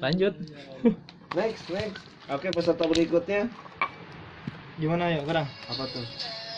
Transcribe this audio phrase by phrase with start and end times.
[0.00, 0.34] Lanjut.
[1.38, 2.02] Next, next.
[2.26, 3.46] Oke, peserta berikutnya
[4.74, 5.46] Gimana ya, Karang?
[5.46, 6.02] apa tuh?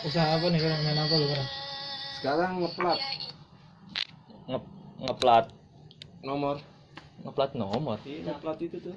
[0.01, 0.81] Usaha apa nih, Karang?
[0.81, 1.49] Main apa lu, Karang?
[2.17, 2.99] Sekarang ngeplat
[4.43, 4.59] Nge
[4.99, 5.45] ngeplat
[6.21, 6.57] nomor.
[7.21, 7.97] ngeplat nomor.
[8.01, 8.95] Iya, ngeplat itu tuh.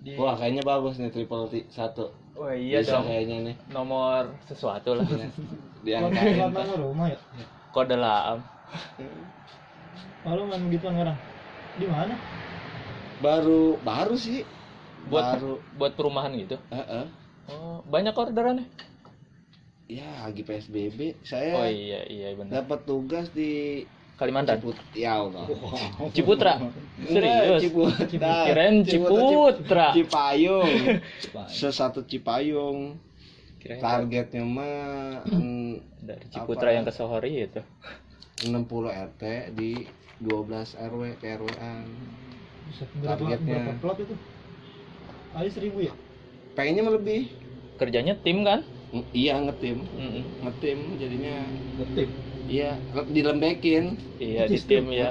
[0.00, 0.16] Di...
[0.16, 2.14] Wah, kayaknya bagus nih triple T satu.
[2.34, 3.06] Wah, iya Bisa dong.
[3.06, 3.56] kayaknya nih.
[3.70, 5.04] Nomor sesuatu lah.
[5.82, 6.40] Diangkain.
[6.40, 7.18] Plat mana rumah ya?
[7.70, 8.40] Kode lam.
[10.24, 11.18] Lalu main begituan, Karang?
[11.76, 12.14] Di mana?
[13.24, 14.44] Baru baru sih.
[15.08, 15.52] Buat baru.
[15.80, 16.60] buat perumahan gitu.
[16.68, 17.04] Heeh.
[17.48, 18.68] Oh, banyak orderannya.
[19.88, 21.12] Ya, lagi PSBB.
[21.12, 22.64] Oh Saya iya iya benar.
[22.64, 24.62] dapat tugas di Kalimantan.
[24.62, 24.76] Ciput.
[24.94, 25.44] Ya Allah.
[26.14, 26.56] Ciputra.
[26.56, 27.60] Enggak, Serius.
[27.66, 28.34] Ciputra.
[28.46, 29.86] Kirain Ciputra.
[29.96, 30.72] Cipayung.
[31.50, 32.96] Sesatu Cipayung.
[33.58, 36.76] Kirain Targetnya mah mm, dari Ciputra Apa?
[36.76, 37.60] yang ke Sohori itu.
[38.44, 39.22] 60 RT
[39.56, 39.88] di
[40.20, 41.28] 12 RW ke
[42.64, 43.54] Berapa, Targetnya.
[43.60, 44.14] berapa plot itu?
[45.38, 45.92] Ayo seribu ya?
[46.56, 47.20] Pengennya lebih.
[47.80, 48.60] Kerjanya tim kan?
[48.94, 50.22] Mm, Iya ngetim, Mm-mm.
[50.42, 51.34] ngetim jadinya
[51.78, 52.08] Ngetip.
[52.46, 53.84] iya le- dilembekin.
[54.22, 55.08] Iya di tim ya.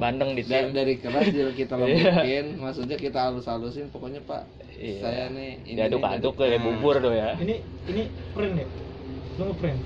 [0.00, 0.64] Bandeng di tim.
[0.78, 4.42] dari keras jadi kita lembekin, maksudnya kita halus-halusin pokoknya Pak.
[4.80, 5.00] Iya.
[5.04, 6.64] Saya nih ini Diaduk-aduk kayak nah.
[6.66, 7.28] bubur tuh ya.
[7.44, 7.54] Ini
[7.92, 8.02] ini
[8.34, 8.66] print ya?
[9.36, 9.80] Lu ngeprint?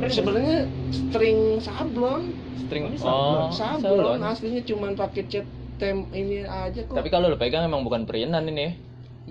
[0.00, 0.56] Print Sebenarnya
[0.88, 2.22] string sablon,
[2.64, 4.18] String Oh, ini oh, sablon, sablon.
[4.32, 5.46] aslinya cuman pakai cat
[5.80, 6.92] tem ini aja kok.
[7.00, 8.76] Tapi kalau lo pegang emang bukan perinan ini.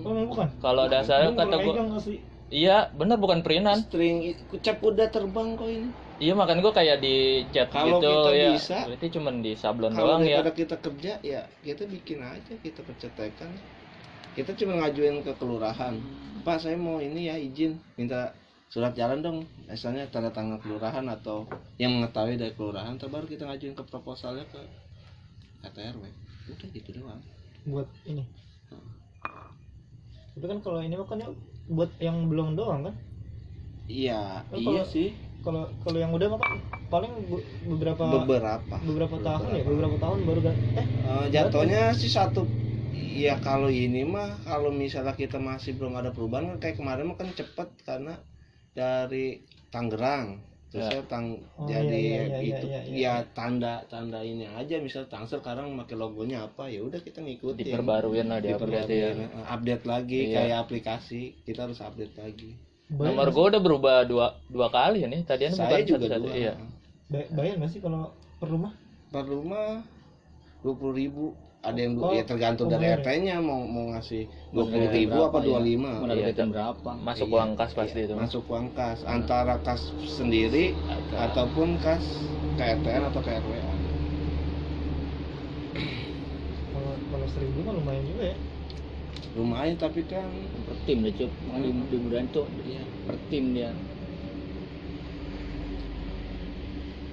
[0.02, 0.48] Oh, emang bukan?
[0.58, 1.74] Kalau dasarnya kata gua.
[2.50, 3.78] Iya, benar bukan perinan.
[3.86, 5.94] string i- cap udah terbang kok ini.
[6.18, 8.50] Iya, makanya gua kayak di chat Kalau gitu kita ya.
[8.58, 10.42] bisa, Berarti cuman di sablon Kalau doang ya.
[10.42, 13.54] daripada kita kerja ya kita bikin aja kita pencetekan.
[14.34, 15.94] Kita cuma ngajuin ke kelurahan.
[16.42, 18.34] Pak saya mau ini ya izin minta
[18.66, 19.38] surat jalan dong.
[19.70, 21.46] Misalnya tanda tangan kelurahan atau
[21.78, 24.60] yang mengetahui dari kelurahan terbaru kita ngajuin ke proposalnya ke
[25.66, 26.04] RT RW.
[26.50, 27.20] Udah gitu doang.
[27.64, 28.24] Buat ini.
[30.30, 31.28] Tapi kan kalau ini mah kan ya
[31.66, 32.94] buat yang belum doang kan?
[33.86, 35.08] Iya, Oh, iya kalau- sih.
[35.40, 36.52] Kalau kalau yang udah mah kan
[36.86, 38.76] paling be- beberapa Beberapa.
[38.78, 42.44] beberapa tahun ya, beberapa tahun baru kan eh Eh, jatuhnya sih satu
[42.92, 47.16] ya kalau ini mah kalau misalnya kita masih belum ada perubahan kan kayak kemarin mah
[47.16, 48.20] kan cepet karena
[48.70, 50.90] dari Tangerang terus Ya.
[50.92, 54.78] saya tang Oh, jadi iya, iya, iya, itu iya, iya, ya tanda tanda ini aja
[54.78, 59.10] misal Tangsel sekarang pakai logonya apa ya udah kita ngikutin Diperbaruin lah di update ya.
[59.46, 60.34] Update lagi Iya.
[60.36, 62.54] kayak aplikasi kita harus update lagi
[62.86, 65.22] bayar Nomor gua udah berubah dua dua kali ya nih.
[65.22, 66.22] Tadinya saya bukan juga satu-satu.
[66.24, 66.52] dua Iya.
[67.06, 68.02] bay- bayar nggak sih kalau
[68.36, 68.72] per rumah?
[69.08, 69.82] per rumah
[70.60, 73.44] dua puluh ribu ada yang Oh, ya tergantung oh, dari RT-nya ya?
[73.44, 76.90] mau mau ngasih dua puluh ribu apa dua lima Iya, Menargetkan berapa?
[77.04, 78.14] Masuk Iya, uang kas pasti iya, itu.
[78.16, 80.72] masuk uang kas antara kas sendiri
[81.12, 82.04] ataupun kas
[82.56, 83.60] KRTN atau KRWA
[86.70, 88.36] Kalau kalau seribu mah lumayan juga ya.
[89.36, 90.26] lumayan tapi kan
[90.66, 91.30] Per tim deh cup.
[91.46, 93.70] Makanya di, di Budan tuh ya, per tim dia.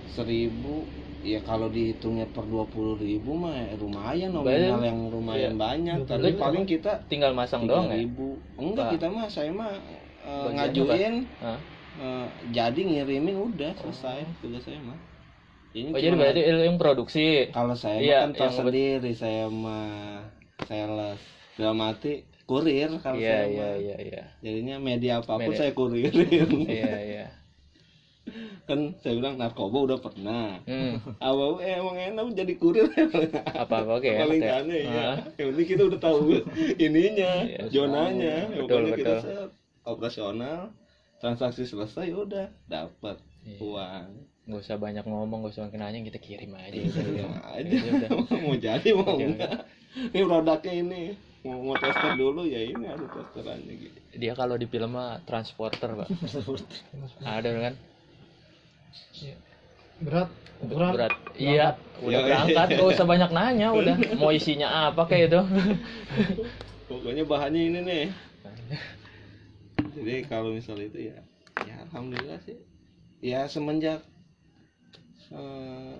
[0.08, 0.81] seribu
[1.27, 5.59] ya kalau dihitungnya per dua puluh ribu mah ya lumayan nominal yang lumayan Iya.
[5.59, 7.99] banyak tapi paling kita Tinggal masang doang ya.
[7.99, 8.91] ribu enggak Pak.
[8.95, 9.75] kita mah saya mah
[10.23, 14.95] eh, Bagiannya ngajuin eh, jadi ngirimin udah selesai tugas saya mah
[15.69, 17.51] ini Oh, jadi berarti yang produksi.
[17.51, 20.23] kalau saya Iya, mah kan tahu yang- sendiri saya mah
[20.63, 21.19] sales
[21.53, 24.23] dalam arti kurir kalau Iya, saya iya, mah iya, iya.
[24.39, 25.59] jadinya media apa pun Media.
[25.59, 27.25] saya kuririn Iya, iya.
[28.63, 30.99] kan saya bilang narkoba udah pernah Hmm.
[31.17, 32.88] awal eh, emang enak jadi kurir
[33.47, 34.59] Apa-apa oke paling ya.
[34.59, 35.15] aneh ya Ah.
[35.35, 36.19] yang penting kita udah tahu
[36.77, 39.23] ininya Iya, zonanya betul, pokoknya kita betul.
[39.23, 39.49] set,
[39.83, 40.59] operasional
[41.17, 43.57] transaksi selesai ya udah dapat Iya.
[43.57, 44.09] uang
[44.47, 46.71] Gak usah banyak ngomong, gak usah makin nanya, kita kirim aja.
[46.71, 46.95] gitu.
[46.95, 48.09] Kirim aja Ya udah.
[48.43, 49.27] mau jadi mau Iya.
[49.29, 49.55] enggak
[50.07, 51.01] ini produknya ini
[51.41, 55.95] mau, mau tester dulu ya ini ada testerannya gitu Dia kalau di film mah transporter,
[55.95, 56.07] Pak.
[57.23, 57.73] Ada kan?
[59.97, 60.29] Berat,
[60.61, 60.93] berat.
[60.93, 61.13] Berat.
[61.37, 61.67] Iya,
[62.01, 62.25] udah Iya.
[62.25, 63.95] berangkat, gak usah banyak nanya udah.
[64.21, 65.41] Mau isinya apa kayak itu.
[66.87, 68.05] pokoknya bahannya ini nih
[69.95, 71.19] jadi kalau misal itu ya
[71.67, 72.55] ya alhamdulillah sih
[73.19, 73.99] ya semenjak
[75.35, 75.99] eh,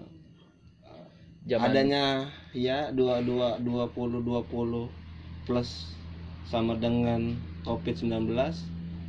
[1.48, 4.92] Zaman adanya ya dua dua dua puluh dua puluh
[5.48, 5.96] plus
[6.48, 8.32] sama dengan covid 19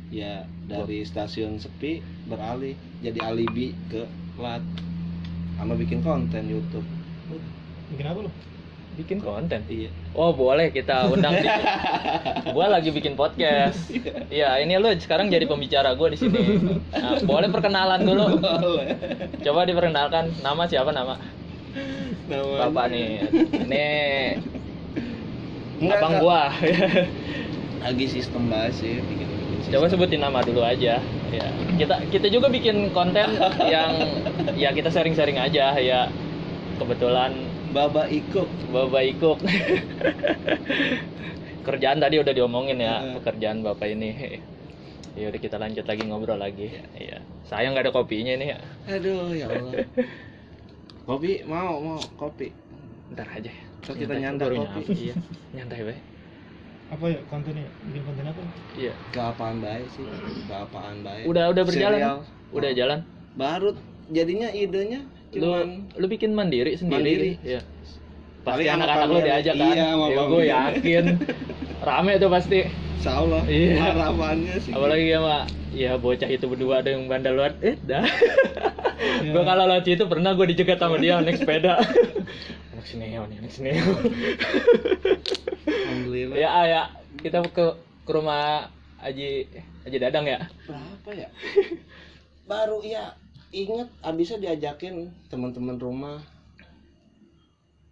[0.09, 0.33] ya
[0.65, 4.61] dari stasiun sepi beralih jadi alibi ke plat
[5.55, 6.85] sama bikin konten YouTube
[7.89, 8.31] Bikin apa lu?
[8.95, 9.63] bikin konten.
[9.65, 11.47] iya Oh boleh kita undang di.
[12.53, 13.87] gua lagi bikin podcast.
[14.27, 16.59] Iya ini lu sekarang jadi pembicara gua di sini.
[16.91, 18.43] Nah, boleh perkenalan dulu.
[19.39, 21.15] Coba diperkenalkan nama siapa nama?
[22.27, 23.09] Namanya- Bapak nih.
[23.65, 24.35] Nih
[25.79, 26.51] Enggak, abang gua
[27.79, 29.28] lagi sistem bahas sih bikin sistem.
[29.67, 31.03] Coba sebutin nama dulu aja.
[31.29, 31.47] Ya.
[31.75, 33.35] Kita kita juga bikin konten
[33.73, 33.91] yang
[34.55, 36.07] ya kita sharing-sharing aja ya.
[36.79, 37.35] Kebetulan
[37.75, 38.47] Baba Iko.
[38.71, 39.37] Bapak Ikuk
[41.67, 43.13] kerjaan tadi udah diomongin ya Heeh.
[43.19, 44.11] pekerjaan bapak ini.
[45.17, 46.71] Ya udah kita lanjut lagi ngobrol lagi.
[46.95, 47.19] Ya
[47.51, 48.59] sayang nggak ada kopinya ini ya.
[48.87, 49.83] Aduh ya Allah.
[51.03, 51.43] Kopi?
[51.43, 51.99] Mau mau.
[52.15, 52.55] Kopi.
[53.11, 53.51] Ntar aja.
[53.83, 55.11] Ntar kita Nyantai, kopi.
[55.11, 55.15] iya.
[55.51, 55.99] Nyantai baik
[56.89, 57.69] apa ya kontennya?
[57.93, 58.41] Bikin konten apa?
[58.73, 58.93] Iya.
[59.13, 60.03] Keapaan baik sih
[60.49, 61.99] keapaan baik udah udah berjalan?
[62.01, 62.17] Serial.
[62.49, 62.99] udah jalan?
[63.37, 63.69] Baru
[64.09, 66.97] jadinya idenya lu cuman lu bikin mandiri sendiri?
[66.97, 67.31] Mandiri.
[67.45, 67.61] ya
[68.41, 69.75] pasti anak-anak lu diajak kan?
[69.77, 71.05] Iya, ya, gue yakin
[71.79, 72.67] rame tuh pasti.
[72.99, 73.95] Insya Allah Iya.
[73.95, 74.71] harapannya sih.
[74.75, 77.55] Apalagi sama ya bocah itu berdua ada yang bandel luar.
[77.63, 78.03] Eh dah.
[78.99, 79.31] Iya.
[79.31, 81.79] gue kalau lewat situ pernah gue dicegat sama dia naik sepeda.
[82.75, 83.95] Anak sineo nih anak sineo
[85.67, 86.35] Alhamdulillah.
[86.35, 86.81] Ya ah, ya.
[87.19, 88.67] Kita ke ke rumah
[88.99, 89.47] Aji
[89.87, 90.51] Aji Dadang ya?
[90.67, 91.31] Berapa ya?
[92.43, 93.15] Baru ya
[93.55, 96.19] inget abisnya diajakin teman-teman rumah.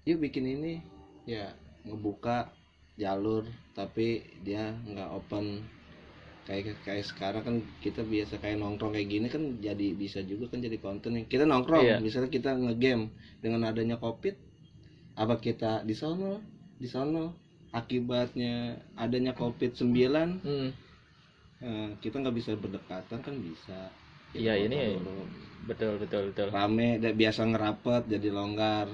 [0.04, 0.83] Yuk bikin ini.
[1.24, 1.56] Ya
[1.88, 2.51] ngebuka
[2.98, 3.46] jalur
[3.78, 5.62] tapi dia nggak open
[6.48, 10.64] kayak kayak sekarang kan kita biasa kayak nongkrong kayak gini kan jadi bisa juga kan
[10.64, 11.98] jadi konten nih kita nongkrong Iya.
[12.00, 13.12] misalnya kita ngegame
[13.44, 14.34] dengan adanya covid
[15.14, 16.40] apa kita di sono
[16.80, 17.36] di sono
[17.76, 20.70] akibatnya adanya covid 9 hmm.
[21.58, 23.90] Eh, kita nggak bisa berdekatan kan bisa
[24.38, 25.26] Iya, ini- dulu.
[25.66, 28.86] betul betul betul rame biasa ngerapat jadi longgar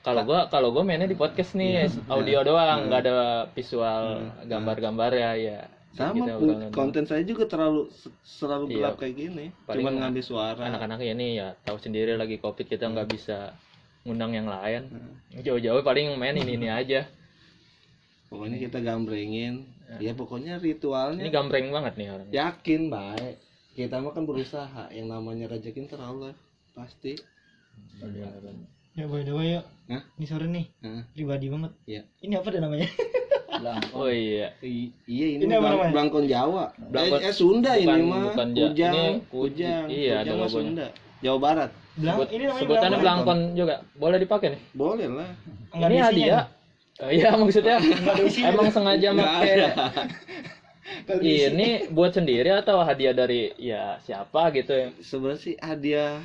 [0.00, 3.16] kalau gua kalau gua mainnya di podcast nih audio doang nggak ada
[3.52, 4.46] visual Hmm.
[4.46, 5.60] gambar-gambar ya ya.
[5.96, 8.74] Sama udah- konten saya juga terlalu se- selalu Iya.
[8.76, 9.44] gelap kayak gini.
[9.64, 10.60] Paling cuman ngambil suara.
[10.60, 13.56] anak-anak ini ya tahu sendiri lagi covid kita nggak bisa
[14.04, 14.92] ngundang yang lain.
[14.92, 15.40] Hmm.
[15.40, 17.08] jauh-jauh paling main ini ini aja.
[18.28, 19.64] Pokoknya kita gambrengin.
[20.02, 21.22] Ya pokoknya ritualnya.
[21.22, 23.34] Ini gambreng banget nih orang yakin baik.
[23.72, 24.84] Kita mah kan berusaha.
[24.92, 26.34] Yang namanya rezeki ntar Allah
[26.74, 27.16] pasti
[28.96, 30.02] ya by the way ya Hah?
[30.16, 30.66] ini sore nih.
[30.82, 31.02] Hah?
[31.08, 31.72] pribadi banget.
[31.84, 32.02] Iya.
[32.18, 32.88] ini apa deh namanya?
[33.56, 34.50] Lah, oh iya.
[34.58, 35.92] I- iya ini, Ini apa Blang- namanya?
[35.94, 36.64] Blangkon Jawa.
[36.82, 38.22] Blangkon- eh, eh, Sunda ini bukan- mah.
[38.26, 39.82] bukan Ja- Kujang ini Kujang.
[39.86, 40.66] Kuj- iya, ada Kujang mah logonya.
[40.66, 40.86] Sunda.
[41.16, 41.70] Jawa Barat.
[41.96, 43.24] Belang, Sebut- ini namanya sebutannya belangkon.
[43.24, 43.74] belangkon juga.
[43.94, 44.60] Boleh dipakai nih?
[44.74, 45.30] Boleh lah.
[45.70, 46.44] Nggak ini ada hadiah.
[46.96, 48.48] Oh, iya maksudnya ada isinya.
[48.50, 49.68] emang sengaja pakai ada.
[51.18, 54.88] Ini buat sendiri atau hadiah dari ya siapa gitu ya?
[54.98, 56.20] Sebenarnya sih hadiah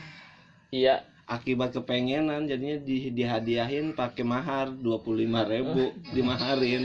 [0.70, 6.84] iya akibat kepengenan jadinya di dihadiahin pakai mahar dua puluh lima ribu dimaharin.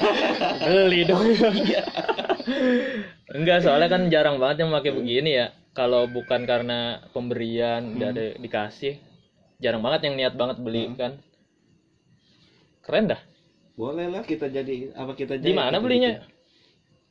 [0.70, 1.26] Beli dong.
[3.34, 5.46] Enggak soalnya kan jarang banget yang pakai begini ya.
[5.74, 9.02] Kalau bukan karena pemberian dari dikasih
[9.58, 11.18] jarang banget yang niat banget beli kan.
[12.86, 13.20] Keren dah.
[13.74, 16.22] Boleh lah kita jadi apa kita jadi di mana belinya?
[16.22, 16.41] bikin.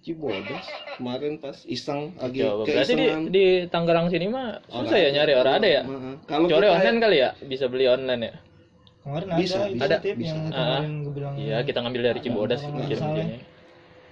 [0.01, 0.65] Cibodas
[0.95, 5.53] kemarin pas iseng lagi Coba berarti di, di Tangerang sini mah susah ya nyari orang
[5.55, 5.81] ada ya?
[5.81, 6.13] Heeh.
[6.25, 7.29] kalau Cari online kali ya?
[7.39, 8.33] Bisa beli online ya?
[9.01, 10.13] Kemarin Bisa, ada bisa, ada bisa.
[10.27, 10.51] yang Ah.
[10.51, 13.39] kemarin gue bilang iya kita ngambil dari Cibodas Kalau mungkin ya.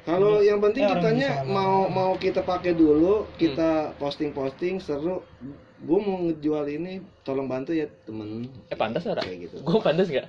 [0.02, 3.34] kalau yang penting orang kitanya mau mau kita pakai dulu Hmm.
[3.36, 5.22] kita posting posting seru.
[5.80, 8.50] Gue mau ngejual ini tolong bantu ya temen.
[8.66, 9.56] Eh pantas ora kayak gitu.
[9.62, 10.28] Gue pantas nggak?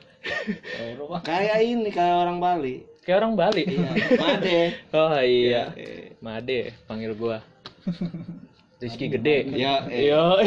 [1.24, 3.64] Kayak ini kayak orang Bali kayak orang Bali.
[3.64, 4.58] Iya Made.
[4.92, 5.62] Oh iya.
[5.76, 7.40] Eh, Made panggil gua.
[8.80, 9.44] Rizky gede.
[9.56, 10.40] Ya eh, Yo,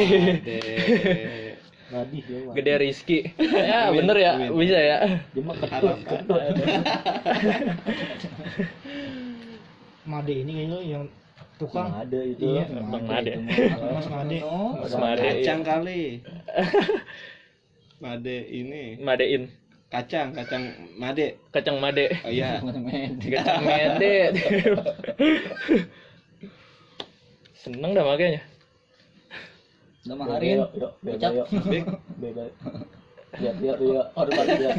[1.93, 2.17] Made.
[2.57, 3.19] Gede Rizky.
[3.37, 4.49] Ya bener ya, amin.
[4.57, 4.97] bisa ya.
[5.33, 6.41] Ketut, ketut.
[10.03, 11.03] Made ini kayaknya yang
[11.61, 11.89] tukang.
[11.93, 12.43] Ada itu.
[12.43, 13.33] Iya, Bang Made.
[13.93, 14.37] Mas Made.
[14.81, 15.21] Mas Made.
[15.21, 16.01] kacang kali.
[18.03, 18.99] Made ini.
[18.99, 19.47] Madein,
[19.93, 20.63] kacang kacang
[20.97, 22.09] Made kacang Made.
[22.25, 22.57] oh iya
[23.37, 24.33] Kacang Mede.
[27.53, 28.41] Seneng dah makanya.
[30.03, 30.57] Udah maharin.
[30.99, 31.27] Beda.
[32.21, 32.43] Beda.
[33.33, 34.07] Lihat, lihat, lihat.
[34.13, 34.71] Hormat dia.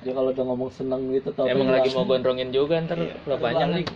[0.00, 3.82] Dia kalau udah ngomong seneng gitu tau Emang lagi mau gondrongin juga ntar lo panjang
[3.82, 3.86] nih.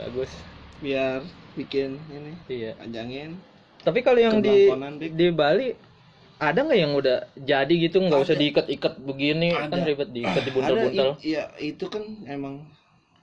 [0.00, 0.32] Bagus.
[0.80, 1.20] biar
[1.60, 2.72] bikin ini Iya.
[2.74, 3.36] panjangin
[3.84, 4.72] Tapi kalau yang di
[5.12, 5.76] di Bali
[6.40, 9.84] ada nggak yang udah jadi gitu nggak usah diikat-ikat begini kan Ada.
[9.84, 11.08] ribet diikat ada dibuntel-buntel.
[11.14, 12.64] i- iya itu kan emang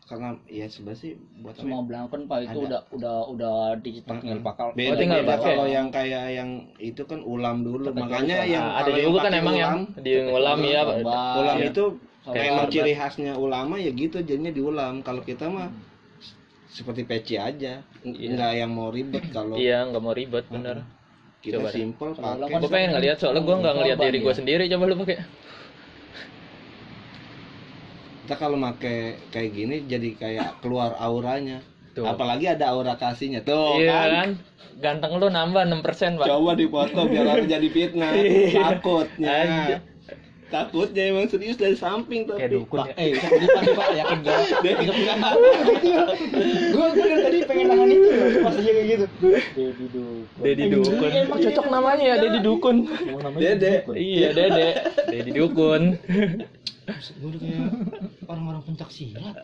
[0.08, 2.64] karena ya sebenarnya sih buat Semua belangkon pak itu Ada.
[2.64, 4.68] udah udah udah dicetak tinggal pakal.
[4.72, 8.64] beda, Oh, tinggal beda kalau yang kayak yang itu kan ulam dulu Tetap makanya yang
[8.64, 10.82] Nah, ada juga kan emang yang ulam, di ngulam ya.
[11.36, 11.68] Ulam Iya.
[11.68, 11.84] itu
[12.24, 15.72] Kayak emang ciri khasnya ulama ya gitu jadinya diulam kalau kita mah
[16.70, 18.28] seperti peci aja Iya.
[18.30, 20.84] nggak yang mau ribet kalau Iya nggak mau ribet bener.
[21.48, 24.24] Kita Coba simple Kalau pakai kan Gue pengen ngeliat soalnya gue nggak ngeliat diri ya.
[24.24, 25.18] gue sendiri coba lu pakai.
[28.22, 28.92] kita kalau make
[29.32, 31.64] kayak gini jadi kayak keluar auranya
[31.96, 32.04] Tuh.
[32.04, 34.30] apalagi ada aura kasihnya tuh iya kan kan
[34.78, 38.62] ganteng lu nambah 6% pak coba dipoto biar aku jadi fitnah Iya.
[38.68, 39.78] takutnya Aja.
[40.48, 43.88] Takutnya emang serius dari samping tapi kayak dukun Pak, ya eh bisa di pak, pak,
[44.00, 44.38] yakin gak?
[44.40, 44.56] Bisa
[44.96, 45.16] punya
[46.72, 48.08] Gue gue dari tadi pengen nangan itu
[48.40, 49.06] pas dia kayak gitu.
[49.60, 50.40] Dedi dukun.
[50.40, 52.78] Dedi Dukun emang cocok namanya ya Dedi Dukun
[53.36, 53.72] Dede.
[53.84, 53.96] dukun.
[54.00, 54.68] iya Dede
[55.12, 55.84] Dedi Dukun
[57.20, 57.68] Gue udah kayak
[58.32, 59.36] orang-orang pencak silat.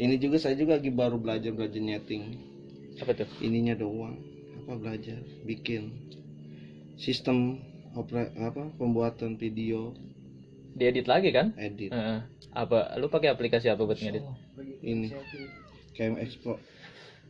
[0.00, 2.40] ini juga saya juga lagi baru belajar belajar nyeting
[3.04, 4.16] apa tuh ininya doang
[4.64, 5.92] apa belajar bikin
[6.96, 7.60] sistem
[7.94, 9.94] opera apa pembuatan video.
[10.74, 11.50] Diedit lagi kan?
[11.58, 11.90] Edit.
[11.90, 12.20] Heeh.
[12.50, 14.22] apa lu pakai aplikasi apa buat ngedit?
[14.82, 15.08] Ini.
[15.94, 16.58] Kayak ekspor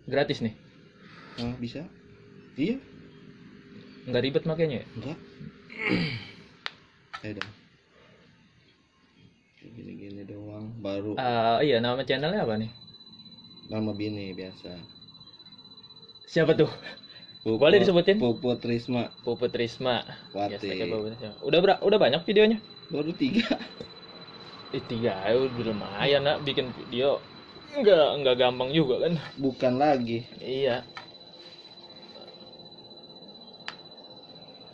[0.08, 0.54] gratis nih.
[1.40, 1.84] Ah, bisa?
[2.56, 2.76] Iya.
[4.08, 4.86] Nggak ribet makanya ya?
[4.96, 5.16] enggak
[7.36, 7.52] dong
[9.60, 11.20] Kayak gini-gini doang baru.
[11.20, 12.72] Ah, iya nama channelnya apa nih?
[13.68, 14.72] Nama bini biasa.
[16.24, 16.70] Siapa tuh
[17.40, 18.20] Boleh disebutin?
[18.20, 20.04] Puput Risma Puput Risma
[20.36, 21.00] Wati Risma.
[21.40, 22.58] udah ber- udah banyak videonya?
[22.92, 23.46] Baru tiga.
[24.70, 26.46] Eh, tiga ya udah lumayan nak.
[26.46, 27.18] Bikin video.
[27.74, 29.18] Nggak nggak gampang juga kan?
[29.34, 30.22] Bukan lagi.
[30.38, 30.86] Iya.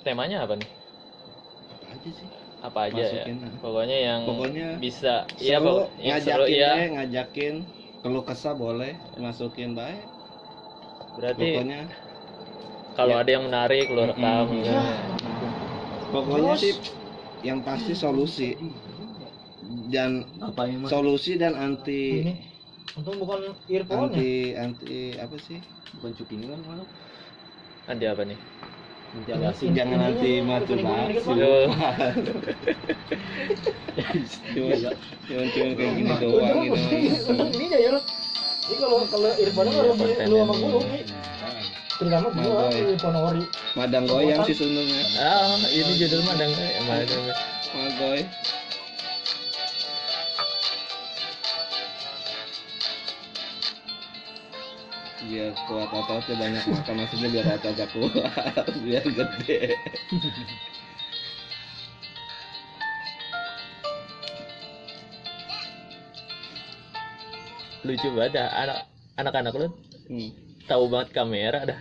[0.04, 0.68] Temanya apa nih?
[0.68, 2.28] Apa aja sih?
[2.60, 3.52] Apa aja Masukin, ya ah.
[3.64, 7.54] pokoknya yang Pokoknya bisa iya seru, pokok- yang seru ngajakin ya ngajakin.
[8.04, 10.04] Kalau kesah boleh masukin baik.
[11.16, 11.80] Berarti pokoknya
[12.96, 13.22] kalau ya.
[13.22, 14.64] ada yang menarik lu rekam Mm-mm.
[14.64, 14.80] ya.
[16.10, 16.72] pokoknya sih
[17.44, 18.56] yang pasti solusi
[19.92, 20.90] dan Apa yang mas?
[20.90, 22.34] solusi dan anti Ini
[22.96, 24.16] untung bukan earphone ya.
[24.16, 25.60] anti anti apa sih
[26.00, 26.60] Bukan cuping kan
[27.86, 28.38] nanti apa nih
[29.16, 31.38] Nanti jangan anti basi dikit, Bang.
[31.38, 31.70] Yo.
[34.56, 34.76] cuma
[35.24, 36.76] cuma cuma kayak gini doang gitu
[37.32, 38.00] Untung ini ya lo.
[38.66, 41.00] Jadi kalau kalau earphone Iya, kalau konten lu sama gue.
[41.96, 42.92] Terutama gua Magoy.
[42.92, 43.44] earphone ori.
[43.72, 45.02] madang goyang sih sebenarnya.
[45.16, 47.22] Ah ini judul madang eh, madang
[47.76, 48.20] magoy
[55.26, 59.58] biar kuat ototnya banyak makan maksudnya biar ototnya kuat biar gede.
[67.86, 68.78] Lucu banget dah anak
[69.18, 69.68] anak-anak lu.
[70.06, 70.45] Hmm.
[70.66, 71.80] Tahu banget kamera dah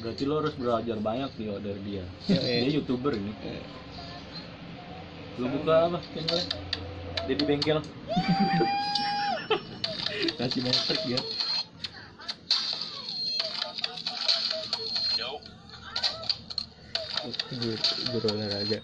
[0.00, 2.04] Berarti lo harus belajar banyak nih dari dia.
[2.24, 3.36] Dia youtuber ini.
[5.36, 6.44] Lo buka apa channelnya?
[7.28, 7.84] Dedi bengkel.
[10.40, 11.20] Kasih metrik ya.
[18.10, 18.78] guru olahraga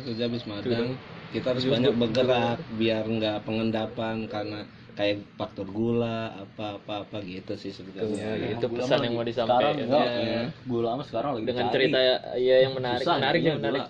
[0.00, 0.96] kerja habis madang
[1.30, 4.66] kita harus banyak bergerak biar nggak pengendapan karena
[4.98, 9.74] kayak faktor gula apa apa apa gitu sih sebenarnya itu Gula pesan yang mau disampaikan
[9.80, 10.42] sekarang ya.
[10.66, 11.74] Gula mah sekarang lagi dengan dicari.
[11.78, 11.98] cerita
[12.36, 13.84] ya yang menarik Susah menarik ya, yang menarik.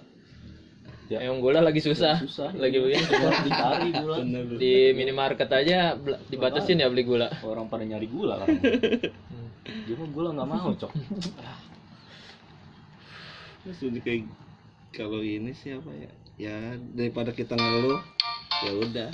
[1.11, 1.19] Ya.
[1.27, 2.55] yang gula lagi susah, Susah.
[2.55, 4.17] lagi begini Susah dicari gula.
[4.23, 4.45] Bener.
[4.63, 5.99] di minimarket aja
[6.31, 8.47] dibatasin ya beli gula Orang pada nyari gula kan.
[9.91, 10.93] Dia mah gula nggak mau cok.
[13.67, 14.31] Terus kayak
[14.95, 16.57] kalau ini sih apa ya ya
[16.97, 18.01] daripada kita ngeluh
[18.65, 19.11] ya udah.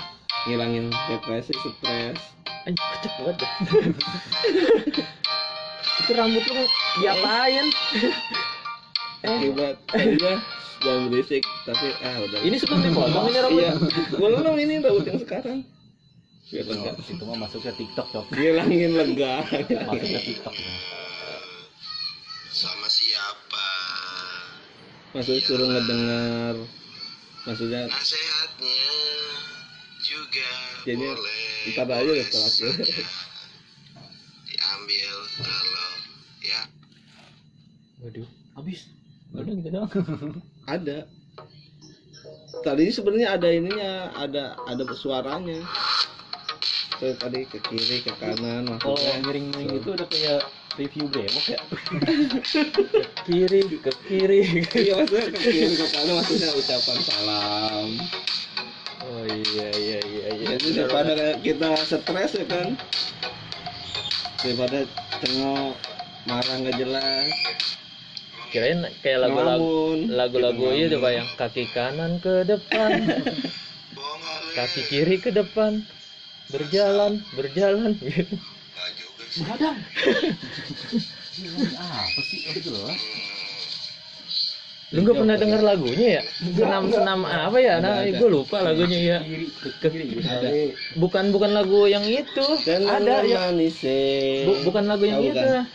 [0.46, 2.22] Ngilangin depresi stres.
[2.66, 3.38] Anjir, kocak banget
[6.06, 6.64] itu rambut lu
[7.02, 7.66] diapain?
[9.24, 10.38] Eh akibat tadinya
[10.84, 12.38] jangan berisik tapi ah udah.
[12.46, 13.74] Ini sebelum dipotong ini rambut iya.
[14.14, 15.58] Belum ini rambut yang sekarang.
[16.46, 18.24] Biar lega Itu mah masuk ke TikTok cok.
[18.38, 19.42] ngilangin lega.
[19.90, 20.54] Masuk ke TikTok.
[22.56, 23.68] sama siapa?
[25.12, 26.56] Maksudnya suruh ngedengar
[27.46, 28.82] maksudnya nasehatnya
[30.02, 30.50] juga
[30.82, 32.66] Jadi, boleh ntar aja deh setelah itu.
[32.68, 33.04] saja
[34.46, 35.90] diambil kalau
[36.42, 36.62] ya.
[38.02, 38.28] Waduh.
[38.56, 38.80] Habis.
[39.34, 39.90] udah gitu doang.
[40.74, 40.98] Ada.
[42.64, 45.62] Tadi sebenarnya ada ininya ada ada suaranya.
[46.98, 50.42] Saya tadi ke kiri ke kanan Kalau maksudnya miring-miring itu udah kayak
[50.76, 51.60] review brewok ya.
[53.24, 54.40] kiri ke kiri
[54.76, 57.86] iya maksudnya ke kiri ke kanan maksudnya ucapan salam.
[59.06, 60.46] Oh iya iya iya iya.
[60.56, 62.68] Jadi daripada kayak kita stres ya kan?
[64.44, 64.78] Daripada
[65.24, 65.74] cengok
[66.28, 67.28] marah nggak jelas.
[68.52, 72.90] Kirain kayak lagu-lagu lagu-lagu Kita iya pak yang kaki kanan ke depan.
[74.56, 75.84] Kaki kiri ke depan.
[76.48, 77.92] Berjalan berjalan.
[78.00, 78.40] Gitu
[79.44, 79.76] Badan.
[81.76, 82.40] apa sih?
[82.48, 83.00] Oh jelas.
[84.94, 86.22] Lu gak pernah denger lagunya ya?
[86.54, 87.82] Senam-senam apa ya?
[87.82, 89.18] Nah, gue lupa lagunya ya.
[89.82, 90.48] Ada.
[90.94, 92.46] Bukan bukan lagu yang itu.
[92.64, 93.50] Ada ya.
[94.62, 95.34] bukan lagu yang itu.
[95.34, 95.66] kan?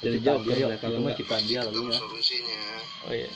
[0.00, 1.20] Dari ya, kalau enggak.
[1.20, 1.98] kita dia lagunya.
[3.04, 3.28] Oh iya.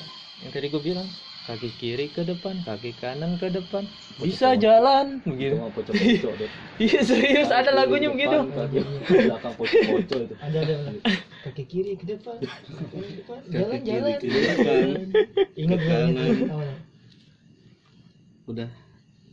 [0.47, 1.09] Yang tadi gue bilang
[1.45, 3.85] kaki kiri ke depan, kaki kanan ke depan.
[4.17, 5.55] Bisa jalan Itu begitu.
[5.61, 6.51] mau pocok-pocok deh.
[6.83, 8.49] Iya serius ada lagunya begitu.
[8.49, 10.35] Kaki belakang pocok-pocok itu.
[10.41, 10.75] ada ada
[11.45, 14.89] kaki kiri ke depan kaki depan jalan Kaki kiri jalan ke depan.
[15.55, 16.13] ingat kanan.
[16.17, 16.69] ingat
[18.45, 18.69] Udah,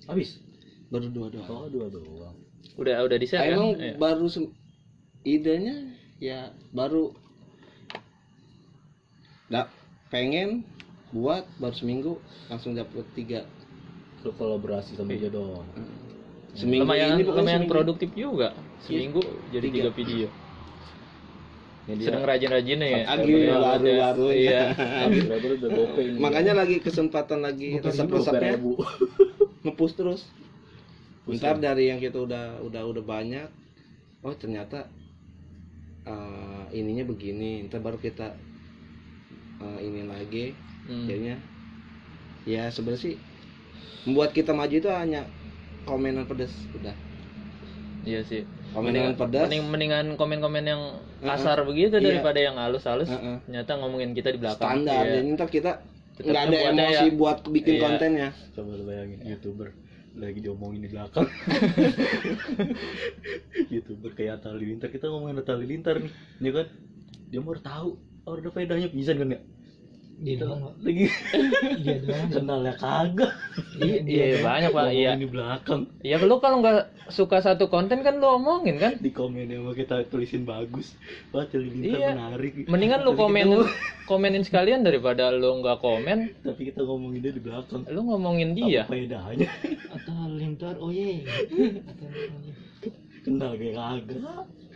[0.08, 0.40] Habis.
[0.88, 1.48] baru dua doang.
[1.48, 2.36] Oh, dua doang.
[2.76, 3.84] Udah udah di set Emang kan?
[3.84, 3.94] Iya.
[3.96, 4.52] baru sem-
[5.22, 5.76] idenya
[6.18, 6.40] ya
[6.72, 7.12] baru
[9.48, 9.68] nggak
[10.08, 10.64] pengen
[11.12, 12.14] buat baru seminggu
[12.48, 13.44] langsung dapet tiga
[14.22, 15.66] Lu kolaborasi sama dia dong.
[16.54, 17.74] seminggu lumayan ini lumayan seminggu.
[17.74, 18.54] produktif juga.
[18.86, 19.76] Seminggu jadi Tiga.
[19.78, 20.28] tiga video.
[21.92, 22.06] Dia.
[22.14, 23.04] Sedang rajin-rajinnya ya.
[23.10, 24.38] Lagi Iya, baru-baru ya.
[24.38, 24.64] Iya.
[26.22, 28.78] Makanya lagi kesempatan lagi resep-resepnya ribu.
[29.66, 30.22] ngepush terus
[31.30, 33.46] ntar dari yang kita udah udah udah banyak
[34.22, 34.90] oh ternyata
[36.04, 38.34] eh, ininya begini ntar baru kita
[39.62, 40.58] eh, ini lagi
[40.92, 41.08] Hmm.
[41.08, 41.38] jadinya
[42.44, 43.16] ya sebenarnya sih
[44.04, 45.24] membuat kita maju itu hanya
[45.88, 46.96] komenan pedes udah
[48.02, 48.44] Iya sih.
[48.74, 50.82] komenan pedas Mending, mendingan komen-komen yang
[51.22, 52.18] kasar begitu Iya.
[52.18, 53.06] daripada yang halus-halus.
[53.06, 53.38] Heeh.
[53.46, 54.82] Ternyata ngomongin kita di belakang.
[54.82, 55.14] standar Iya.
[55.22, 55.72] jadi ntar kita
[56.18, 57.14] nggak ada emosi ya.
[57.14, 57.80] buat bikin Iya.
[57.80, 59.70] kontennya Coba lu bayangin youtuber
[60.12, 61.24] lagi diomongin di belakang.
[63.74, 66.68] youtuber kayak Atta Halilintar kita ngomongin Atta Halilintar nih, ya kan?
[67.30, 67.90] Dia mau tahu
[68.26, 69.40] oh, ada faedahnya bisa kan ya?
[70.26, 70.70] dia doang.
[70.86, 71.10] Lagi
[71.82, 73.32] dia doang kenalnya kagak.
[73.82, 74.86] Iya, iya, banyak pak.
[74.94, 75.12] Iya.
[75.18, 78.94] Di belakang Iya lu kalau nggak suka satu konten kan lu omongin kan.
[79.02, 80.94] di komen yang mau kita tulisin bagus.
[81.34, 82.10] Wah, Halilintar Iya.
[82.14, 82.54] menarik.
[82.70, 83.74] Mendingan lu komen ngomong-
[84.06, 86.38] komenin sekalian daripada lu nggak komen.
[86.46, 87.82] tapi kita ngomongin dia di belakang.
[87.90, 88.86] Lu ngomongin dia.
[88.86, 89.50] Apa faedahnya?
[89.92, 91.26] atau lintar oh oh ye.
[93.26, 94.22] Kenal kayak kagak.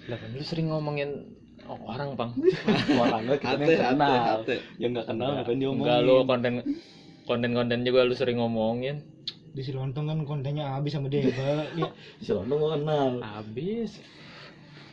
[0.06, 1.35] Lah kan lu sering ngomongin
[1.66, 2.32] oh, orang bang.
[3.02, 4.14] Orangnya kita Ate, yang kenal.
[4.14, 4.56] ate, ate.
[4.78, 6.54] Yang nggak kenal ngapain dia Enggak lu konten
[7.24, 9.02] konten-konten juga lu sering ngomongin.
[9.52, 11.72] di Silontong kan kontennya habis sama dia Pak.
[11.80, 11.88] dia
[12.20, 13.08] Si Lontong gua kenal.
[13.20, 14.04] Habis.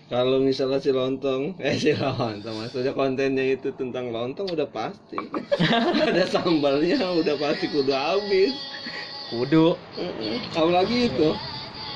[0.06, 5.16] kalau misalnya si lontong eh si lontong maksudnya kontennya itu tentang lontong udah pasti
[5.96, 8.52] ada sambalnya udah pasti kudu habis
[9.32, 9.72] Kudu.
[9.96, 10.36] Heeh.
[10.52, 11.32] apalagi itu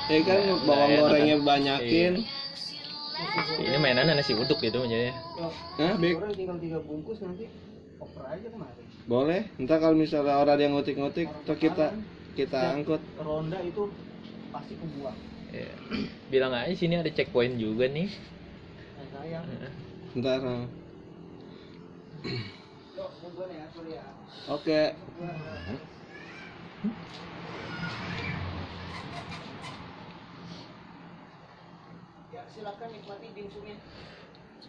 [0.09, 2.25] ya kan bawang gorengnya banyakin
[3.57, 5.17] Ini mainan nasi uduk gitu jadinya.
[5.81, 6.21] Hah, Bek?
[6.21, 7.49] orang tinggal tiga bungkus nanti
[7.97, 11.95] oper aja kemarin boleh ntar kalau misalnya orang yang ngutik-ngutik tuh kita
[12.35, 13.89] kita angkut ronda itu
[14.53, 15.71] pasti kebuang Iya.
[16.27, 18.11] Bilang aja sini ada checkpoint juga nih.
[18.11, 19.71] nah, sayang Heeh.
[20.19, 20.67] ntar ya
[23.87, 24.03] ya
[24.51, 24.91] oke ya
[32.57, 33.77] silakan nikmati dimsumnya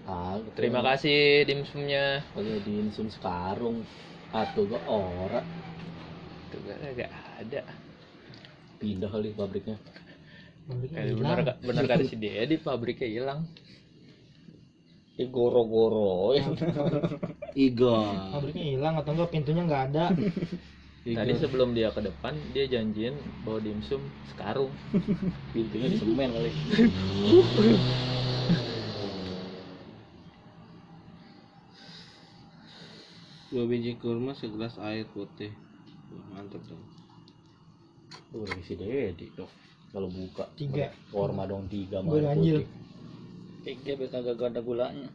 [0.09, 2.23] Ah, Terima kasih dimsumnya.
[2.33, 3.83] Kalau di insum sekarung
[4.33, 5.43] atau gak ora
[6.49, 6.61] Tuh
[6.97, 7.11] gak
[7.43, 7.61] ada.
[8.79, 9.77] pindah kali pabriknya.
[10.95, 13.41] Eh, benar benar kata si Dedi pabriknya hilang.
[15.19, 16.33] Eh goro-goro.
[17.59, 20.05] Igor pabriknya hilang atau enggak pintunya nggak ada
[21.09, 23.17] Tadi sebelum dia ke depan dia janjiin
[23.47, 24.73] bawa dimsum sekarung.
[25.57, 26.51] Pintunya di semen kali.
[33.49, 35.49] dua biji kurma segelas air putih
[36.13, 36.85] Wah, mantap dong
[38.29, 39.49] Tuh lagi si Dedi dong.
[39.89, 40.93] Kalau buka Tiga.
[41.09, 42.61] Korma dong tiga ganjil.
[42.61, 42.69] putih.
[43.65, 45.09] Tiga biar kagak ada gulanya.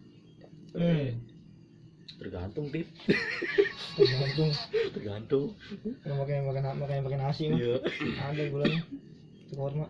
[0.73, 1.32] hmm.
[2.19, 2.87] Tergantung tip.
[3.93, 4.49] tergantung
[4.93, 5.45] Tergantung.
[6.01, 7.75] yang makan yang makan makan yang pakai nasi mah Iya.
[8.25, 8.81] ada gulanya
[9.45, 9.85] itu korma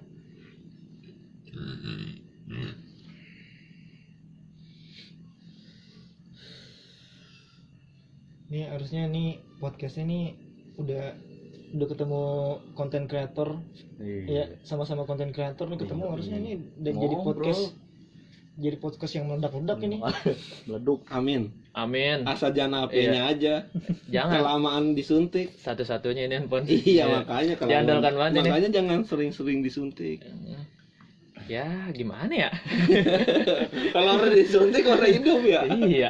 [8.49, 10.25] ini harusnya nih podcastnya nih
[10.77, 11.03] udah
[11.73, 12.21] udah ketemu
[12.77, 13.57] konten kreator
[14.29, 16.45] ya sama-sama konten kreator nih ketemu Iya, harusnya iya.
[16.45, 17.63] nih udah jadi podcast
[18.53, 19.97] jadi podcast yang meledak-ledak ini
[20.69, 21.03] Meleduk.
[21.09, 22.21] amin Amin.
[22.23, 23.53] asal jangan HP-nya aja
[24.05, 26.69] Jangan kelamaan disuntik satu-satunya ini handphone.
[26.69, 28.41] iya makanya kalau Diandalkan banget ini.
[28.45, 30.21] makanya jangan sering-sering disuntik
[31.43, 32.49] Ya gimana ya?
[33.95, 36.09] kalau orang disuntik orang hidup ya iya.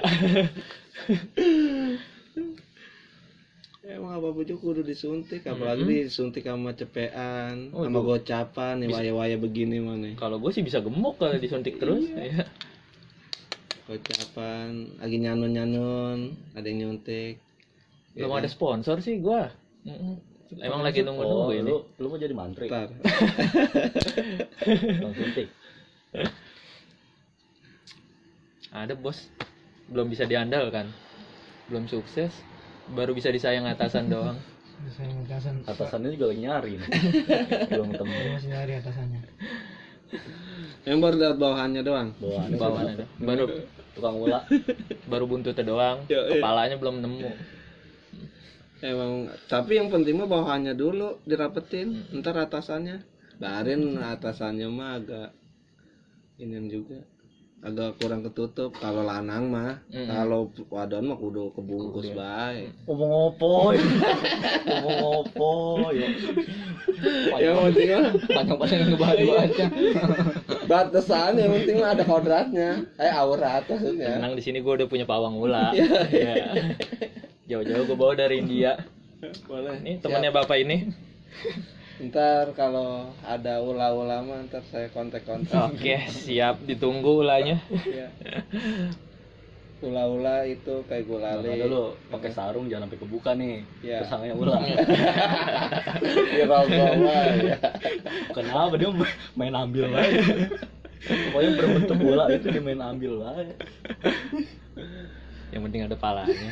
[4.13, 10.13] Apa pun kudu disuntik apalagi disuntik sama cepean Oh, sama gocapan nih waya-waya begini mana
[10.13, 12.06] Kalau gue sih bisa gemuk kalau disuntik terus.
[12.08, 12.45] Iya.
[12.45, 12.45] Ya.
[13.84, 17.41] gocapan lagi nyanun-nyanun ada yang nyuntik
[18.13, 18.54] belum Iya ada kan?
[18.54, 19.49] sponsor sih gua
[19.84, 20.15] Mm-mm.
[20.62, 22.69] emang lagi nunggu nunggu Oh, ini lu lu mau jadi mantri.
[22.69, 22.93] Ntar.
[25.02, 25.47] Bang suntik.
[28.71, 29.28] ada bos
[29.86, 30.88] belum bisa diandalkan
[31.67, 32.32] belum sukses
[32.91, 34.36] baru bisa disayang atasan doang
[34.84, 36.89] saya atasan Atasannya juga lagi nyari nih.
[37.72, 38.13] Belum ketemu.
[38.36, 39.22] masih nyari atasannya
[40.84, 42.10] Yang baru lihat bawahannya doang.
[42.19, 43.06] Bawaannya Bawahan ada.
[43.15, 43.46] baru
[43.96, 44.43] tukang ula.
[45.08, 46.36] baru buntutnya doang Ya, iya.
[46.36, 47.19] kepalanya belum nemu
[48.84, 53.00] Emang tapi yang penting mah bawahannya dulu dirapetin, ntar atasannya.
[53.39, 55.30] Barin atasannya mah agak
[56.36, 57.00] ini juga
[57.63, 58.76] agak kurang ketutup.
[58.76, 60.12] Kalau lanang mah Mm-mm.
[60.12, 62.19] kalau wadon mah kudu kebungkus Kudu.
[62.19, 63.71] baik Ngomong opo?
[64.67, 65.52] Ngomong opo
[65.95, 66.08] ya?
[67.39, 68.12] yang penting mah.
[68.32, 69.65] Panjang-panjang ngebahas aja.
[70.63, 72.69] batasan yang penting mah ada kodratnya.
[72.99, 75.71] Eh aurat maksudnya tenang di sini gua udah punya pawang ula
[76.12, 76.36] ya.
[77.47, 78.76] Jauh-jauh gua bawa dari India.
[79.47, 79.80] Boleh.
[79.80, 80.91] Ini temannya bapak ini
[82.04, 88.08] ntar kalau ada ula-ula mah ntar saya kontak-kontak oke siap ditunggu ulanya Iya.
[89.84, 93.68] ula-ula itu kayak gulali Makanya dulu pakai sarung jangan sampai kebuka nih.
[93.84, 94.00] Iya.
[94.32, 94.63] Ular.
[96.32, 97.58] dirogong lah ya
[98.32, 98.89] Kenapa dia
[99.36, 100.24] main ambil aja.
[101.04, 103.56] Pokoknya berbentuk bola itu dia main ambil aja.
[105.52, 106.50] yang penting ada palanya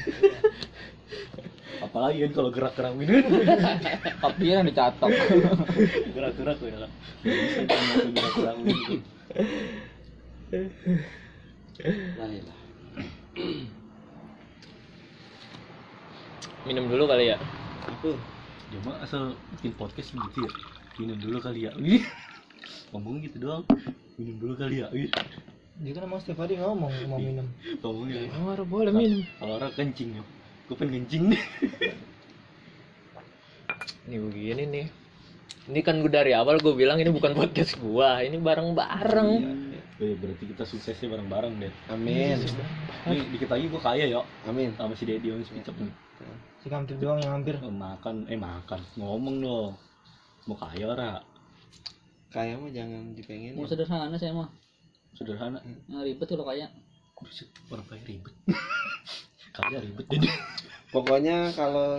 [1.81, 3.15] Apalagi kan kalau gerak-gerak ini
[4.21, 5.09] Kopinya yang dicatok.
[6.13, 6.87] gerak-gerak ya.
[7.25, 8.75] Bisa kan masuk gerak-gerak ini.
[12.19, 12.43] lah ya
[16.61, 17.37] minum dulu kali ya
[18.71, 20.51] Dia mah asal bikin podcast gitu ya.
[21.01, 21.71] Minum dulu kali ya.
[22.93, 23.63] Ngomong gitu doang.
[24.15, 24.87] Minum dulu kali ya.
[25.81, 27.47] Dia kan emang setiap hari ngomong mau minum
[27.81, 28.29] Ngomongnya.
[28.37, 30.23] oh boleh minum Kalau orang kencing ya.
[30.71, 31.43] Gue pengen kencing nih.
[34.07, 34.85] ini begini nih
[35.67, 39.29] ini kan gue dari awal gue bilang ini bukan podcast gua ini bareng-bareng
[40.01, 41.69] Eh, berarti kita suksesnya bareng-bareng deh.
[41.87, 42.41] amin
[43.05, 44.25] Nih dikit lagi gue kaya ya.
[44.43, 45.93] amin Sama si Dedi sama si Picap nih.
[46.57, 48.81] si kamtip doang yang hampir Eh, makan, eh makan.
[48.97, 49.71] Ngomong dong.
[50.47, 51.21] Mau kaya ora?
[52.31, 54.49] kayak mah jangan dipengen Mau sederhana saya mah.
[55.13, 55.61] Sederhana.
[55.85, 56.47] Nah, ribet kalau.
[57.21, 58.33] Buset, orang kaya ribet.
[59.61, 60.27] kaya ribet jadi.
[60.91, 61.89] pokoknya kalau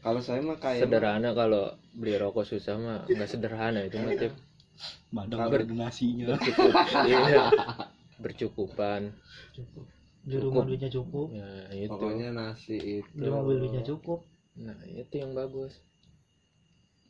[0.00, 4.32] kalau saya mah kayak sederhana kalau beli rokok susah mah nggak sederhana itu mah Tip.
[5.08, 5.64] Madang Kabar.
[5.64, 6.36] ada nasinya.
[7.08, 7.48] Iya.
[8.16, 9.12] bercukupan
[9.52, 9.84] cukup
[10.26, 14.24] di rumah duitnya cukup ya itu pokoknya nasi itu di mobil duitnya cukup
[14.56, 15.76] nah itu yang bagus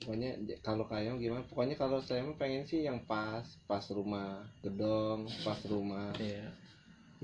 [0.03, 4.45] pokoknya j- kalau kayak gimana pokoknya kalau saya mah pengen sih yang pas pas rumah
[4.61, 6.51] gedong pas rumah iya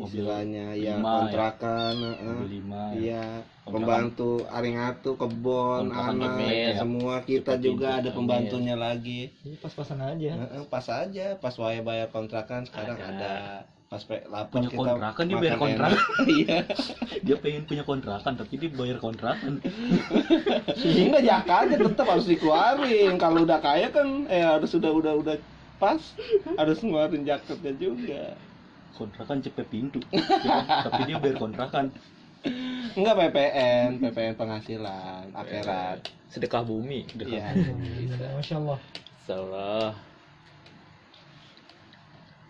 [0.05, 0.95] istilahnya ya ya.
[0.99, 2.35] kontrakan heeh.
[2.35, 2.83] Mobil lima.
[2.91, 2.97] ya.
[2.97, 3.25] Iya,
[3.63, 3.73] Kontrakan.
[3.79, 6.75] pembantu aringatu, kebon, anak, demi, ya.
[6.77, 8.17] semua kita Cepat juga ada amin.
[8.17, 9.21] pembantunya lagi.
[9.41, 13.09] jadi pas-pasan aja Heeh, pas aja, pas waya bayar kontrakan sekarang Ada.
[13.09, 13.33] ada.
[13.87, 16.01] Pas pe- lapar Punya kita kontrakan dia bayar kontrakan.
[16.33, 16.57] Iya.
[17.29, 19.61] Dia pengen punya kontrakan tapi dia bayar kontrakan.
[20.81, 23.15] Sehingga jakatnya tetap harus dikeluarin.
[23.15, 25.37] Kalau udah kaya kan eh harus udah udah udah
[25.77, 26.01] pas
[26.57, 28.25] harus ngeluarin jaketnya juga.
[28.93, 29.99] Kontrakan cepet pintu.
[30.11, 30.23] Ya,
[30.85, 31.89] tapi dia bayar kontrakan.
[32.93, 35.99] Enggak PPN, PPN penghasilan akhirat.
[36.27, 37.45] sedekah bumi Iya.
[38.33, 38.81] masya allah
[39.23, 39.93] salah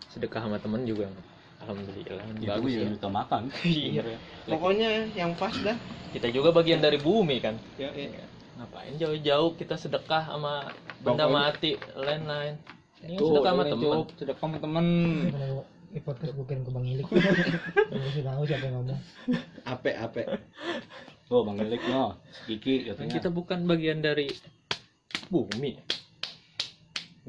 [0.07, 1.11] sedekah sama temen juga
[1.59, 3.41] alhamdulillah Itu bagus ya ya kita makan.
[3.67, 4.03] iya
[4.45, 5.75] Pokoknya yang pas dah.
[6.09, 8.23] kita juga bagian dari bumi kan Ya, iya.
[8.55, 12.55] ngapain jauh-jauh kita sedekah sama benda Pokoknya- mati lain-lain
[13.03, 13.97] ini Tuh, sedekah sama temen.
[14.15, 14.85] Sedekah sama temen.
[15.93, 17.05] Ini podcast gue kirim ke bang Ilik.
[17.93, 18.97] Gue sih tahu siapa yang ngomong.
[19.61, 20.25] Ape ape.
[21.29, 22.17] Oh, Bang Elik no.
[22.49, 23.13] Kiki kan katanya.
[23.13, 24.25] kita bukan bagian dari
[25.29, 25.77] bumi.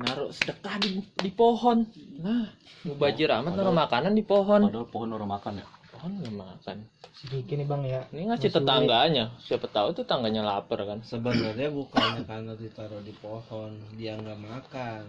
[0.00, 1.84] Naruh sedekah di, di pohon.
[2.24, 2.56] Nah
[2.88, 4.64] mubajir amat naruh makanan di pohon.
[4.72, 5.68] Padahal pohon orang makan ya.
[5.92, 6.76] pohon nggak makan.
[7.20, 8.00] Si Kiki nih bang ya.
[8.16, 9.24] Ini ngasih Masih tetangganya.
[9.44, 11.04] Siapa tahu tetangganya lapar kan?
[11.04, 15.04] Sebenarnya bukannya karena ditaruh di pohon dia nggak makan,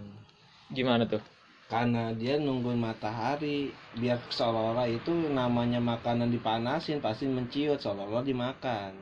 [0.76, 1.24] gimana tuh
[1.66, 8.94] karena dia nungguin matahari biar seolah-olah itu namanya makanan dipanasin pasti menciut seolah-olah dimakan.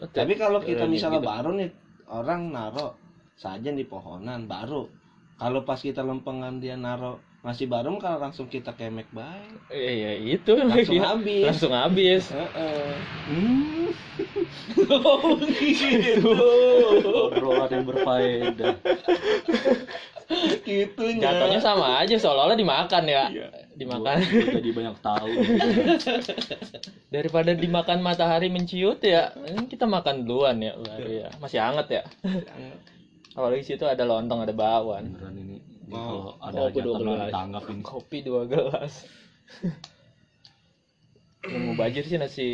[0.00, 0.92] Tapi kalau kita Gitu.
[0.98, 1.70] misalnya baru nih
[2.08, 2.96] orang naro
[3.36, 4.88] saja di pohonan baru,
[5.36, 10.54] kalau pas kita lempengan dia naro masih baru kalau langsung kita kemek baik iya itu
[10.54, 11.42] langsung habis.
[11.42, 12.94] langsung habis Heeh.
[13.26, 13.90] Hmm.
[17.26, 18.76] Obrolan yang berfaedah.
[20.62, 23.28] Gitu Jatuhnya sama aja seolah-olah dimakan ya.
[23.72, 24.16] Dimakan.
[24.20, 25.28] Gua jadi banyak tahu
[27.14, 31.28] Daripada dimakan matahari menciut ya, ini kita makan duluan ya baru ya.
[31.40, 32.02] Masih hangat ya.
[33.32, 35.08] Apalagi situ ada lontong, ada bakwan.
[35.12, 35.56] beneran ini
[35.88, 37.28] Ini Oh, kalau ada kopi dua gelas.
[37.28, 38.92] ditanggap ini Kopi dua gelas.
[41.48, 42.46] Yang mau bajir sih nasi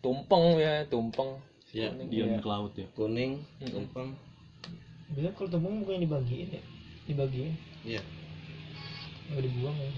[0.00, 1.40] tumpeng ya, tumpeng.
[1.74, 4.16] ya diam ke laut ya kuning tumpeng
[5.12, 6.62] Bilang kalau tembung bukannya dibagiin ya?
[7.06, 7.54] Dibagiin,
[7.86, 8.02] iya
[9.26, 9.90] nggak dibuang ya?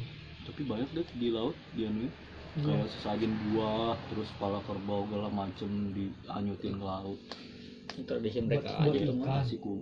[0.48, 2.08] tapi banyak deh di laut di anu
[2.56, 7.20] kayak sesajen buah terus kepala kerbau segala macem dianyutin ke laut
[7.98, 9.16] Tradisi Buat, mereka buat aja tuh.
[9.18, 9.42] ikan.
[9.58, 9.72] ku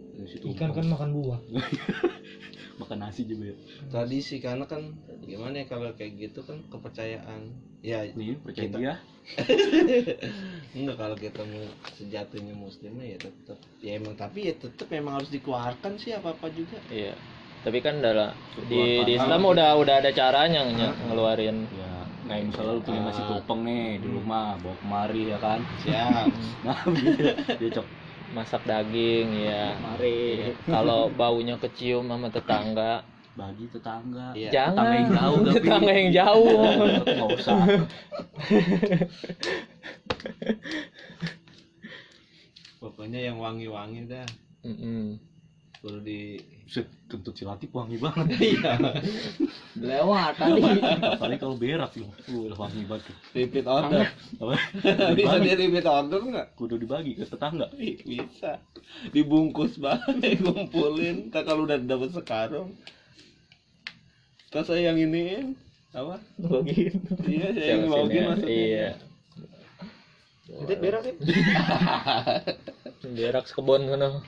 [0.57, 1.41] Ikan kan makan buah.
[2.77, 3.57] makan nasi juga ya?
[3.89, 7.53] Tradisi karena kan gimana ya kalau kayak gitu kan kepercayaan.
[7.81, 8.95] Ya nih percaya Kita- dia.
[10.77, 15.31] Enggak kalau kita mau sejatinya muslimnya ya tetap ya emang tapi ya tetap memang harus
[15.31, 16.79] dikeluarkan sih apa apa juga.
[16.91, 17.15] Iya.
[17.67, 18.31] Tapi kan dalam
[18.71, 21.67] di, di Islam udah udah ada caranya ny- ngeluarin.
[21.75, 21.91] ya
[22.27, 25.59] kayak misalnya lu punya nasi tumpeng nih di rumah bawa kemari ya kan?
[25.83, 26.27] Siap.
[26.67, 27.23] Nah begitu
[27.59, 27.87] dia cok
[28.33, 29.77] masak daging ya.
[29.77, 30.55] Mari.
[30.65, 33.05] Kalau baunya kecium sama tetangga,
[33.37, 34.49] bagi tetangga Iya.
[34.51, 36.49] jangan tetangga yang jauh tapi tetangga yang jauh.
[37.05, 37.57] nggak usah
[42.81, 44.27] pokoknya yang wangi-wangi dah
[44.65, 45.21] Mm-mm.
[45.87, 46.35] Perlu di
[46.67, 48.75] Set, kentut silatif wangi banget iya
[49.79, 50.59] Lewat tadi.
[50.99, 54.03] apalagi kalau berak loh uh, udah wangi banget repeat order
[54.43, 54.55] apa
[55.15, 55.47] bisa Dibagi.
[55.47, 57.71] di repeat order nggak kudu dibagi ke tetangga
[58.03, 58.59] bisa
[59.15, 62.75] dibungkus banget kumpulin kan kalau udah dapat sekarang
[64.51, 65.55] kan saya yang iniin
[65.95, 66.99] apa Bagiin.
[67.31, 67.87] iya saya yang ya?
[67.87, 68.89] maksudnya Iya.
[70.47, 71.15] Itu berak sih.
[73.15, 74.19] Berak sekebon sana.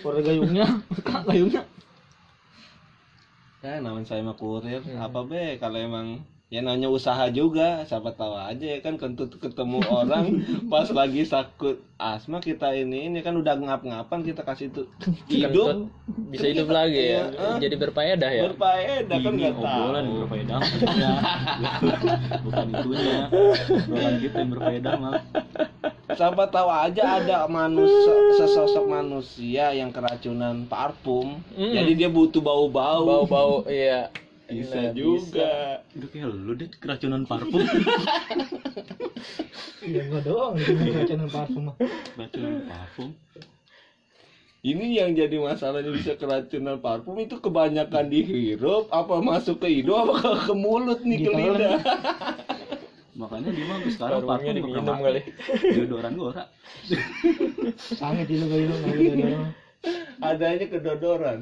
[0.00, 0.66] Kurir gayungnya.
[1.28, 1.64] gayungnya.
[3.60, 5.04] ya namanya saya mah kurir Hmm.
[5.04, 9.86] apa be kalau emang ya namanya usaha juga siapa tahu aja ya kan kentut ketemu
[9.86, 14.90] orang pas lagi sakit asma kita ini ini kan udah ngap-ngapan kita kasih tuh
[15.30, 17.30] hidup Kentut bisa hidup lagi ya.
[17.38, 17.54] Ah.
[17.62, 18.42] Jadi berfaedah ya.
[18.50, 21.12] berfaedah kan nggak obrolan tahu berfaedah maksudnya
[22.44, 23.18] bukan itunya
[23.70, 25.14] obrolan kita yang berfaedah mah
[26.10, 31.72] siapa tahu aja ada manusia sesosok manusia yang keracunan parfum Mm.
[31.78, 34.10] jadi dia butuh bau-bau Bau-bau iya.
[34.50, 35.50] Bisa Nah, juga.
[35.96, 37.62] udah kayak lu deh keracunan parfum.
[39.80, 41.76] Iya gua doang keracunan parfum mah.
[42.12, 43.10] keracunan parfum.
[44.60, 50.14] Ini yang jadi masalahnya bisa keracunan parfum itu kebanyakan dihirup apa masuk ke hidung apa
[50.20, 51.80] ke, ke mulut nih ke lidah?
[53.20, 55.20] makanya dia mah sekarang Parfumnya parfum diminum kali.
[55.20, 55.36] pernah
[55.74, 56.44] deodoran gua ora
[57.96, 59.32] Sangat itu nggak ada
[60.20, 61.40] adanya kedodoran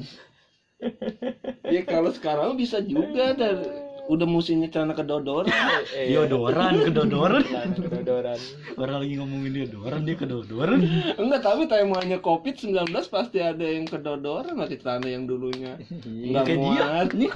[1.66, 3.66] ya kalau sekarang bisa juga dan
[4.08, 5.52] udah musimnya celana kedodoran.
[5.98, 6.24] Iya.
[6.24, 7.44] deodoran kedodoran.
[7.76, 8.38] Kedodoran.
[8.80, 10.80] orang lagi ngomongin deodoran dia kedodoran.
[11.20, 15.76] Enggak tapi temanya covid 19 pasti ada yang kedodoran nanti celana yang dulunya.
[16.08, 16.64] Enggak kayak dia.
[16.64, 17.08] muat.
[17.12, 17.30] Nih.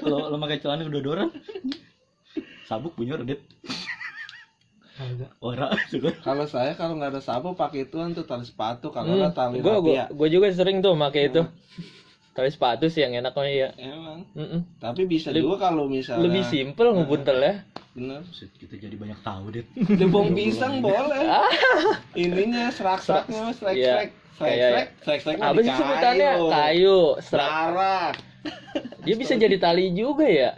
[0.00, 1.28] Kalau lo pakai celana kedodoran.
[2.66, 3.38] Sabuk punya redet
[4.92, 5.32] Agak.
[5.40, 9.18] ora suka kalau saya kalau nggak ada sabuk pakai itu tuh tali sepatu kalau Hmm,
[9.24, 11.42] nggak tali gua, gua, rapia gua juga sering tuh pakai itu.
[12.32, 13.76] Tali sepatu sih yang enak mah ya.
[13.76, 14.60] emang Mm-mm.
[14.78, 17.54] tapi bisa Leb- juga kalau misalnya Lebih simpel ngebuntel ya.
[17.92, 18.24] bener
[18.56, 21.28] kita jadi banyak tahu deh Debong pisang boleh.
[22.14, 23.44] Ininya serak-seraknya Ah.
[23.44, 23.52] Iya.
[23.52, 24.08] serak-serak.
[24.32, 26.30] Kayak- Serak-serak, serak-serak Apa sih sebutannya?
[26.48, 27.00] kayu.
[27.20, 28.14] Serak.
[29.04, 30.56] Dia bisa jadi tali juga ya.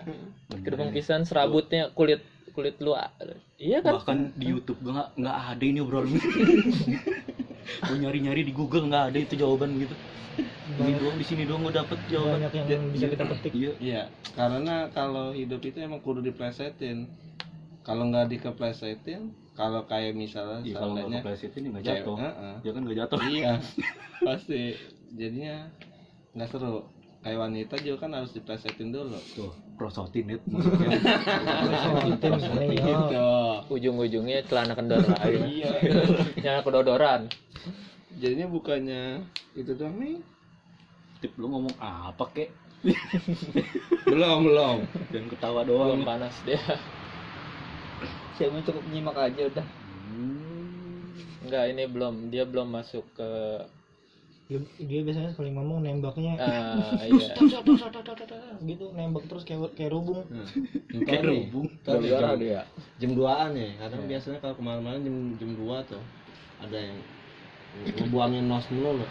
[0.55, 0.95] Nih.
[0.95, 2.23] pisang serabutnya kulit
[2.55, 2.95] kulit lu.
[3.57, 3.99] Iya kan?
[3.99, 6.15] bahkan di YouTube gua nggak nggak ada ini obrolan
[7.64, 9.94] gue nyari nyari di Google nggak ada itu jawaban gitu
[10.74, 13.53] ini doang di sini doang gue dapet jawaban Banyak yang bisa kita petik.
[13.55, 14.03] iya Iya,
[14.35, 17.07] karena kalau hidup itu emang kudu diplesetin.
[17.85, 22.55] Kalau nggak dikeplesetin, kalau kayak misalnya Iya, kalau nggak keplesetin ya nggak jatuh Heeh.
[22.64, 23.53] ya kan nggak jatuh Iya,
[24.27, 24.62] pasti.
[25.14, 25.70] Jadinya
[26.35, 26.83] nggak seru.
[27.22, 29.20] Kayak wanita juga kan harus diplesetin dulu.
[29.37, 30.99] tuh prosotin itu maksudnya
[31.67, 32.33] Prosotin,
[32.71, 32.83] iya.
[32.83, 33.29] Gitu.
[33.75, 35.03] Ujung-ujungnya celana kendor.
[35.27, 35.71] Iya.
[36.39, 37.21] Celana kedodoran.
[38.19, 39.27] Jadinya bukannya
[39.59, 40.17] itu doang nih.
[41.23, 42.53] tip lu ngomong apa kek
[44.13, 44.77] Belum, belum.
[45.09, 46.61] dan ketawa Belum doang panas dia.
[48.37, 49.67] Saya mau cukup nyimak aja udah.
[50.13, 51.17] Hmm.
[51.49, 52.15] Enggak, ini belum.
[52.29, 53.31] Dia belum masuk ke
[54.45, 57.33] Dia, dia biasanya sekali ngomong nembaknya ah iya.
[58.61, 60.21] gitu nembak terus kayak kayak rubung.
[61.09, 61.49] kayak nih.
[61.49, 62.61] rubung Berdarah jam, dia.
[63.01, 63.69] jam 2an ya.
[63.81, 66.03] Kadang biasanya kalau kemarin-kemarin jam jam 2 tuh
[66.61, 66.99] ada yang
[67.97, 69.11] ngebuangin nos mulu loh.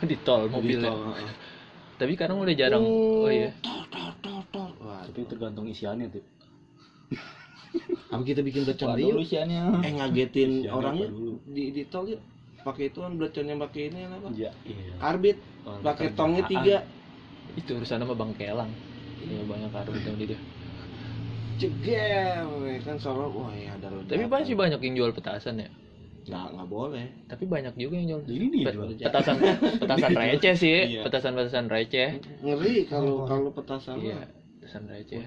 [0.00, 0.88] Di tol mobilnya.
[0.88, 1.32] tol, heeh.
[1.98, 2.84] Tapi sekarang udah jarang.
[2.86, 3.52] Oh iya.
[3.60, 6.24] tor tor tor tor wah Tapi tergantung isiannya tuh.
[8.08, 9.68] apa kita bikin belecon Waduh yuk usianya.
[9.84, 11.36] eh ngagetin orangnya dulu?
[11.44, 12.20] di di tol yuk
[12.68, 14.50] pakai ituan beleconnya pakai ini apa Iya.
[14.62, 14.94] Iya.
[14.98, 16.76] karbit Oh, pakai tongnya tiga
[17.50, 18.68] Itu urusan sama Bang Kelang.
[19.18, 20.40] Iya banyak karbit yang di dia.
[21.58, 24.14] jeger ya kan Solo wah ya ada ledakan.
[24.14, 25.70] Tapi masih banyak yang jual petasan ya.
[26.20, 28.20] nggak nggak boleh Tapi banyak juga yang jual.
[28.28, 28.88] Ini dia Pet- jual.
[29.00, 29.36] petasan
[29.80, 31.02] petasan receh sih, Iya.
[31.02, 32.08] petasan petasan receh.
[32.44, 34.28] ngeri kalau kalau petasan Iya,
[34.60, 35.24] petasan receh.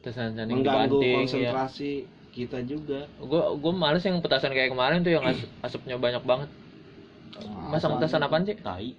[0.00, 1.52] Petasan yang mengganggu dibanting ya.
[2.36, 6.48] Kita juga Gua gua males yang petasan kayak kemarin tuh yang as- asapnya banyak banget.
[7.66, 8.52] Masang petasan apaan sih?
[8.54, 8.92] Tai.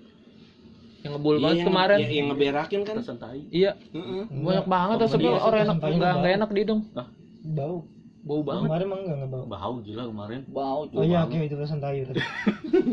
[0.97, 1.97] Yang ngebul Iya, banget yang- kemarin.
[1.97, 3.41] ya, yang ngeberakin kan Petasan tai.
[3.47, 4.23] Iya, Heeh.
[4.27, 6.81] banyak banget asapnya Iya, orang enak petasan enggak tai enggak enak di hidung.
[7.47, 7.77] bau
[8.19, 8.67] Bau banget.
[8.67, 10.39] kemarin emang enggak ngebau Bau gila kemarin.
[10.49, 12.19] Bau oh iya oke itu pesan tayu tadi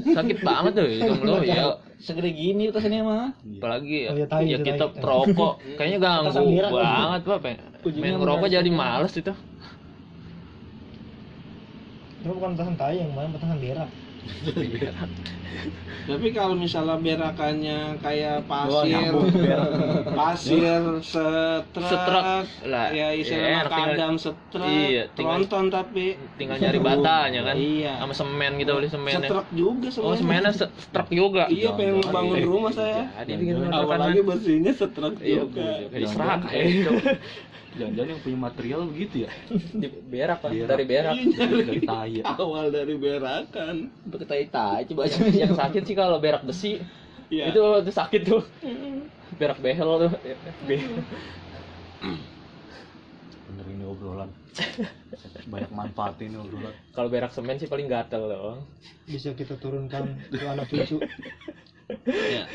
[0.06, 1.74] Sakit banget tuh hidung lo ya.
[1.98, 3.34] Segede gini utasnya mah.
[3.34, 5.00] Apalagi ya, Oh, iya, tai, ya kita tai.
[5.00, 7.38] perokok kayaknya ganggu Petasan banget Pak.
[7.40, 9.32] Pe- Ujungnya Main ngerokok jadi males itu.
[12.24, 13.90] Itu bukan petasan tayu yang kemarin petasan berak
[16.04, 19.12] tapi kalau misalnya berakannya kayak pasir
[20.10, 22.24] pasir setrak Setrak.
[22.64, 27.54] Lah, ya ya, istilahnya tinggal- kadam setrak Iya, tinggal- tronton tapi Tinggal nyari batanya kan.
[27.54, 29.20] iya Sama semen kita beli semennya.
[29.22, 31.44] setrak juga Oh, semennya se- struk juga.
[31.46, 32.46] iya pengen ngebangun Iya.
[32.46, 36.40] rumah saya Jadi apalagi bersihnya setrak Iya, juga Jadi serak.
[37.74, 39.30] Jangan-jangan yang punya material begitu ya?
[39.82, 40.68] Di berak kan, Berak.
[40.70, 41.14] dari berak.
[41.34, 42.24] Dari tai ya.
[42.38, 45.18] awal dari berakan Pakai tai tai coba aja.
[45.42, 46.78] Yang sakit sih kalau berak besi.
[47.28, 47.50] Iya.
[47.50, 48.42] Itu itu sakit tuh.
[49.34, 50.12] Berak behel tuh.
[50.64, 50.86] Be-
[53.44, 54.30] Bener ini obrolan.
[55.46, 56.74] Banyak manfaat ini obrolan.
[56.92, 58.60] Kalau berak semen sih paling gatel doang.
[59.04, 60.96] bisa kita turunkan ke anak cucu
[62.06, 62.48] Iya.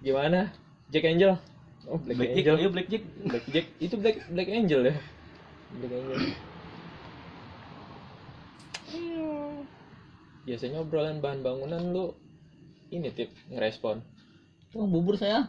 [0.00, 0.50] Gimana?
[0.88, 1.38] Jack Angel.
[1.86, 2.56] Oh, Black, Black Jack, Angel.
[2.58, 3.04] ayo Black Jack.
[3.22, 4.94] Black Jack itu Black Black Angel ya.
[5.78, 6.18] Black Angel.
[10.46, 12.04] Biasanya obrolan bahan bangunan lu
[12.90, 14.02] ini tip ngerespon.
[14.74, 15.46] Oh, bubur saya.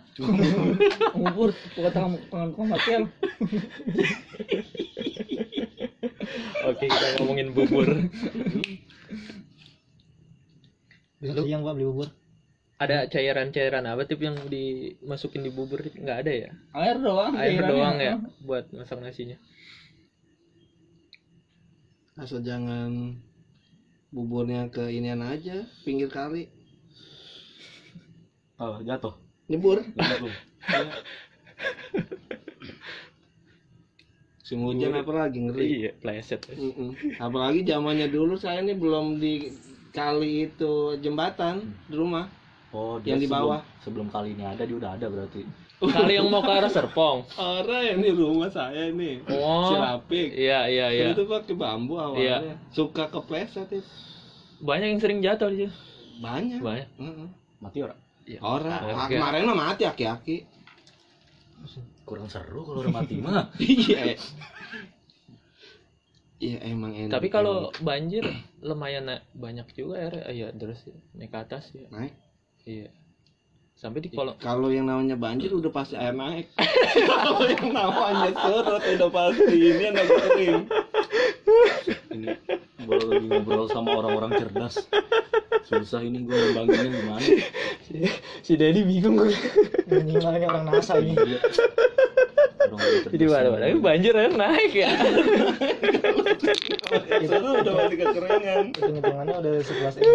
[1.12, 3.04] bubur, bukan tangan tangan tangan material.
[6.70, 7.88] Oke, kita ngomongin bubur.
[11.18, 12.10] bisa Lu- siang pak beli bubur
[12.78, 15.82] Ada cairan-cairan apa tip yang dimasukin di bubur?
[15.82, 16.50] Nggak ada ya?
[16.78, 17.34] Air doang.
[17.34, 18.14] Air doang ya
[18.46, 19.38] buat masak nasinya.
[22.18, 23.14] asal jangan
[24.10, 26.50] buburnya ke inian aja pinggir kali
[28.58, 29.14] Oh, jatuh.
[29.46, 29.86] nyebur
[34.42, 36.42] musim hujan apalagi ngeri Iya, pleset.
[37.22, 39.54] Apalagi zamannya dulu saya ini belum di
[39.94, 42.26] kali itu jembatan di rumah
[42.70, 43.64] Oh, Yang di bawah.
[43.80, 45.42] Sebelum, sebelum kali ini ada dia udah ada berarti.
[45.78, 47.22] Kali yang mau ke arah Serpong.
[47.38, 49.70] orang yang di rumah saya ini Oh.
[49.70, 51.06] Sirapik Iya, iya, iya.
[51.14, 52.56] itu pakai bambu awalnya Iya.
[52.70, 53.86] suka kepleset itu
[54.58, 55.74] Banyak yang sering jatuh di situ.
[56.18, 56.90] banyak Banyak.
[56.98, 57.28] Mm-mm.
[57.60, 57.94] Mati ora?
[58.38, 58.98] orang Harga.
[58.98, 60.38] Ah, kemarin mah mati aki-aki
[62.04, 63.54] Kurang seru kalau udah mati mah.
[63.62, 64.18] iya
[66.38, 68.26] iya emang enak Tapi kalau banjir
[68.60, 70.14] lumayan banyak juga air.
[70.20, 70.98] Ah, Iya, terus ya.
[71.14, 71.86] naik ke atas ya.
[71.90, 72.18] naik
[72.68, 72.92] Iya.
[73.78, 76.50] Sampai di kolong kalau yang namanya banjir udah pasti air naik
[77.14, 80.62] kalau yang namanya surut udah pasti ini anak kering
[82.12, 82.28] Ini
[82.84, 84.82] gua lagi ngobrol sama orang-orang cerdas.
[85.64, 87.28] Susah ini gua ngembanginnya gimana?
[88.44, 89.30] si Dedi bingung.
[89.88, 91.40] ini malah orang NASA ini Iya.
[93.08, 93.80] Jadi mana mana ini.
[93.80, 94.92] banjir air naik ya.
[97.24, 100.10] surut udah pasti kekeringan hitung hitungannya udah sekelas ini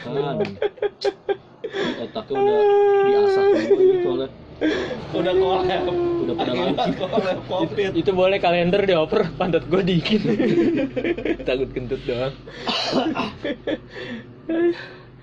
[0.00, 0.36] Kan.
[1.98, 2.60] Otaknya udah
[3.02, 4.30] diasah semua gitu oleh
[5.12, 5.84] udah kolab
[6.22, 10.22] udah pada kolab covid Itu boleh kalender dioper pantat gue dikit.
[11.48, 12.34] Takut kentut doang.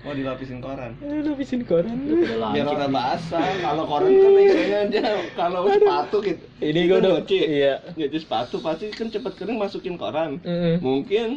[0.00, 1.92] mau dilapisin koran Aduh, habisin koran.
[2.02, 5.02] Udah biar udah basah kalau koran kan isinya aja
[5.36, 7.36] kalau sepatu gitu Ini gue udah nyuci.
[7.38, 7.74] iya.
[7.92, 10.80] nyuci sepatu pasti kan cepet kering masukin koran Mm.
[10.80, 11.28] mungkin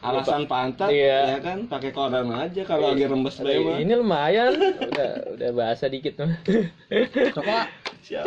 [0.00, 1.36] alasan pantat Iya.
[1.36, 4.52] ya kan pakai koran aja kalau lagi rembes bae mah Ini lumayan.
[4.56, 6.40] Udah udah bahasa dikit mah.
[7.32, 7.68] coba
[8.00, 8.24] siap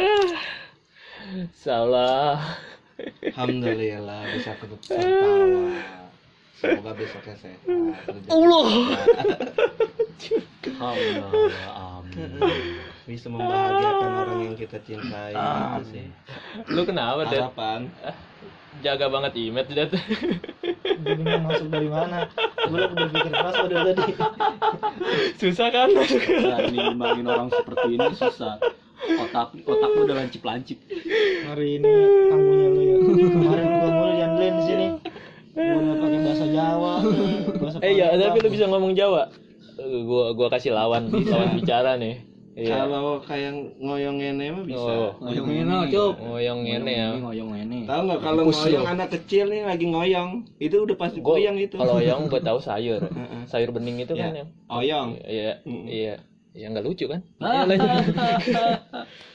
[1.51, 2.37] Salah.
[3.25, 5.73] alhamdulillah bisa ketawa
[6.53, 7.59] semoga besoknya sehat
[8.29, 8.65] Allah.
[10.63, 11.31] Alhamdulillah.
[11.73, 12.39] Amin.
[13.03, 16.05] bisa membahagiakan orang yang kita cintai itu sih
[16.69, 17.89] Lu kenapa, harapan
[18.79, 19.91] Jaga banget image, Dad.
[21.03, 22.17] Mau masuk dari mana
[22.63, 24.13] gue udah berpikir keras udah tadi
[25.39, 25.89] Susah kan?
[25.91, 28.55] Nah, ini ngembangin orang seperti ini susah.
[29.03, 30.79] otak otak lu udah lancip lancip
[31.43, 31.91] hari ini
[32.29, 32.95] tamunya lu ya
[33.35, 34.85] kemarin gua mulu Yanlen di sini
[35.53, 36.93] gua nggak pakai bahasa Jawa
[37.53, 38.23] bahasa Eh iya, Palembang.
[38.23, 39.23] tapi lu bisa ngomong Jawa.
[40.07, 42.23] Gua gua kasih lawan, lawan bicara nih.
[42.53, 42.85] Iya.
[42.85, 43.49] Kalau kayak
[43.81, 44.85] ngoyong ngene mah bisa.
[44.85, 46.13] Oh, Ngoyong ini cup.
[46.21, 47.09] ngoyong ini ya.
[47.09, 50.29] ini ngoyong ini Tahu nggak kalau ngoyong anak kecil nih lagi ngoyong,
[50.61, 51.73] itu udah pasti Gua, goyang itu.
[51.73, 53.01] Kalau oyong gua tahu sayur.
[53.01, 53.41] Heeh.
[53.49, 54.45] sayur bening itu kan Ya.
[54.45, 55.09] yang Oyong.
[55.25, 55.51] Iya,
[55.89, 56.15] iya.
[56.53, 57.25] Ya nggak lucu kan?
[57.41, 57.65] Ah.
[57.65, 57.89] Iya, lanjut.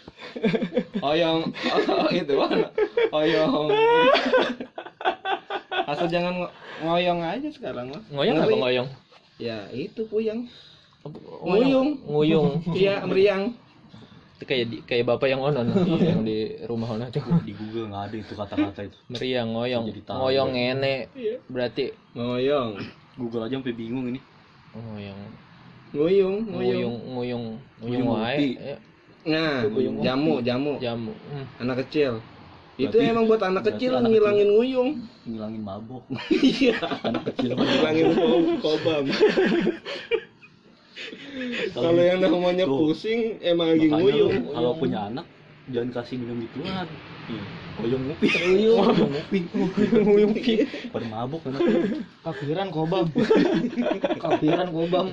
[1.01, 1.41] Oyong
[1.91, 2.69] oh, itu mana?
[3.11, 3.66] Oyong.
[5.87, 8.03] Asal jangan ngo- ngoyong aja sekarang mah.
[8.11, 8.89] Ngoyong apa ngoyong?
[9.39, 10.47] Ya itu puyang.
[11.05, 11.88] Nguyung.
[12.05, 12.49] Nguyung.
[12.78, 13.55] Iya meriang.
[14.38, 15.66] Itu kayak di, kayak bapak yang onon
[15.99, 17.22] yang di rumah onon tuh.
[17.42, 19.84] di Google nggak ada itu kata-kata itu Meriang, ngoyong.
[20.07, 20.94] Ngoyong ngene.
[21.12, 21.42] Iya.
[21.46, 22.70] Berarti Ngoyong.
[23.18, 24.20] Google aja sampai bingung ini
[24.72, 25.20] ngoyong.
[25.88, 26.46] Nguyung, nguyung.
[26.53, 27.44] Nguyung, nguyung,
[27.80, 28.49] nguyung Nguyung wae.
[28.55, 28.76] Ya,
[29.28, 29.61] Nah,
[30.01, 30.72] jamu, jamu.
[30.78, 31.12] Jamu.
[31.28, 31.44] Hmm.
[31.59, 32.22] Anak kecil.
[32.78, 34.90] Itu Berarti- emang buat anak kecil anak ngilangin nguyung.
[35.26, 36.78] ngilangin mabok Iya.
[37.03, 39.05] anak kecil Ngilangin ko- kobam.
[41.72, 42.90] Kalau yang namanya Tuh.
[42.90, 44.51] pusing emang lagi nguyung.
[44.51, 45.26] kalau punya anak
[45.68, 46.88] jangan kasih minum gituan
[47.28, 47.44] Ih,
[47.84, 49.38] Oyong ngopi Oyong ngopi
[50.01, 50.64] Nguyung pi.
[50.96, 51.61] pada mabok anak
[52.24, 53.07] kafiran kobam
[54.16, 55.07] kafiran kobam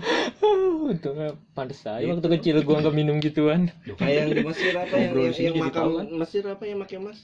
[0.86, 3.74] Untungnya pantes aja waktu kecil gua nggak minum gituan.
[4.00, 6.06] Kayak yang di Mesir apa yang yang, yang makan tahu kan?
[6.14, 7.18] Mesir apa yang pakai emas?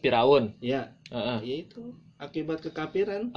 [0.00, 0.52] Piraun.
[0.60, 1.38] Ya, Heeh.
[1.42, 1.82] ya itu
[2.20, 3.32] akibat kekafiran.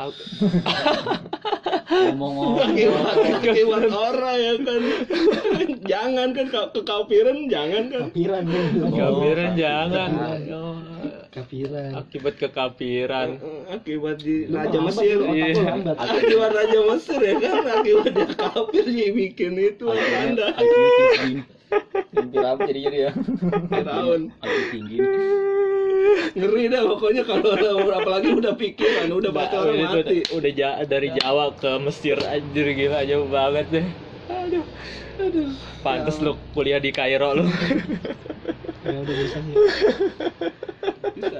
[1.88, 4.82] Ngomong-ngomong Akibat akibat orang ya kan.
[5.92, 8.02] jangan kan ke- kekafiran jangan kan.
[8.12, 10.10] kafiran jangan.
[10.52, 10.76] Oh,
[11.32, 13.40] kafiran Akibat kekafiran.
[13.72, 15.18] Akibat di Lu Raja Mesir.
[15.32, 15.64] Iya.
[15.96, 20.76] Akibat Raja Mesir ya kan akibat dia kafir dia bikin itu anda IQ
[21.16, 21.36] tinggi
[22.16, 23.12] Mimpi apa jadi jadi ya.
[23.84, 24.98] tahun IQ tinggi
[26.34, 27.52] ngeri dah pokoknya kalau
[27.90, 32.68] apalagi udah pikiran udah baca orang Udah- mati udah, ja- dari Jawa ke Mesir anjir
[32.72, 33.88] gila jauh banget deh.
[34.28, 34.66] Aduh.
[35.18, 35.50] Aduh.
[35.82, 37.46] Pantes lu kuliah di Kairo lu.
[38.88, 39.56] ya udah bisa sih
[41.14, 41.40] bisa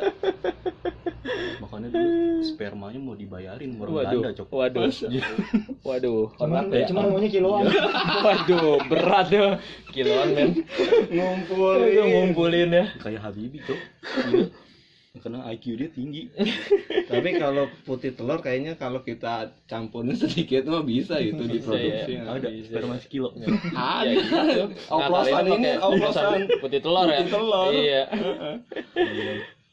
[1.58, 2.10] makanya dulu
[2.44, 4.22] spermanya mau dibayarin orang Waduh.
[4.22, 4.90] Belanda cok Waduh.
[5.82, 6.24] Waduh.
[6.38, 6.86] cuman ya?
[6.88, 7.64] cuman maunya kiloan
[8.26, 9.48] Waduh, berat ya.
[9.90, 10.50] Kiloan men.
[11.10, 12.86] ngumpul Aduh, ngumpulin ya.
[12.98, 13.80] kayak Habibie cok
[15.18, 15.24] Iya.
[15.24, 16.24] karena IQ dia tinggi
[17.12, 22.30] tapi kalau putih telur kayaknya kalau kita campurin sedikit mah bisa itu diproduksi ya.
[22.30, 22.70] ada Bisa.
[22.70, 23.34] sperma sekilo
[23.74, 24.66] ada Iya.
[24.88, 27.18] oplosan Ngapalin ini oplosan putih telur ya.
[27.18, 27.70] Putih telur.
[27.72, 28.04] Iya.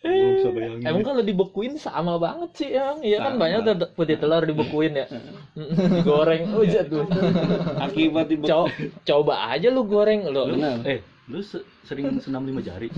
[0.04, 3.00] bisa bayangin Emang kalau dibekuin sama banget sih emang.
[3.00, 5.06] Iya kan banyak tuh putih telur dibekuin ya.
[5.94, 6.52] Digoreng.
[6.52, 7.08] Oh jatuh.
[7.80, 8.68] akibat di Co-
[9.02, 10.44] coba aja lu goreng lu.
[10.50, 10.84] Benar.
[10.84, 12.92] eh lu se- sering senam lima jari?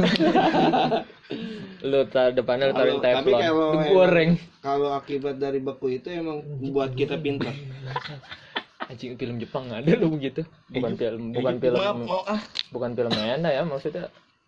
[1.82, 3.40] Lu tar depannya lu taruh teflon.
[3.40, 4.30] kalau Digoreng.
[4.58, 7.54] kalau akibat dari beku itu emang buat kita pintar.
[8.90, 10.46] Anjing film Jepang ada lu begitu.
[10.70, 12.40] Bukan film bukan film ah.
[12.70, 14.06] bukan film enak ya maksudnya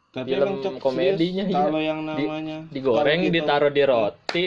[0.08, 1.68] tapi Film emang komedinya, serius, iya.
[1.68, 2.58] kalau yang Di- namanya.
[2.72, 4.44] digoreng kalau kita- ditaruh di roti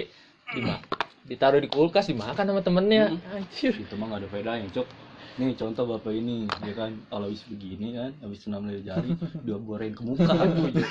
[0.51, 0.81] dima-
[1.21, 3.13] ditaruh di kulkas dimakan sama temennya.
[3.29, 3.77] Anjir.
[3.77, 4.87] Itu mah gak ada bedanya cok
[5.39, 6.91] nih contoh bapak ini ya kan?
[7.07, 9.15] Kalau habis begini kan habis senam lima jari
[9.45, 10.89] dia goreng ke muka tuh Cok.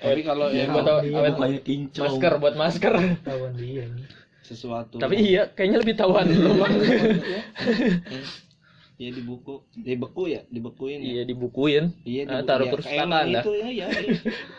[0.00, 2.92] tapi kalau Ya, tau iya, awet mukanya kinclong masker buat masker.
[3.20, 4.06] Tawan dia nih
[4.40, 4.96] sesuatu.
[4.96, 6.72] Tapi iya kayaknya lebih tahuan lu Bang.
[9.00, 11.08] Iya di buku, di beku ya, dibekuin ya.
[11.10, 13.40] iya dibukuin Iya, Ah, dibu- taruh ya, perpustakaan dah.
[13.40, 13.86] itu ya, ya.
[13.88, 14.12] iya.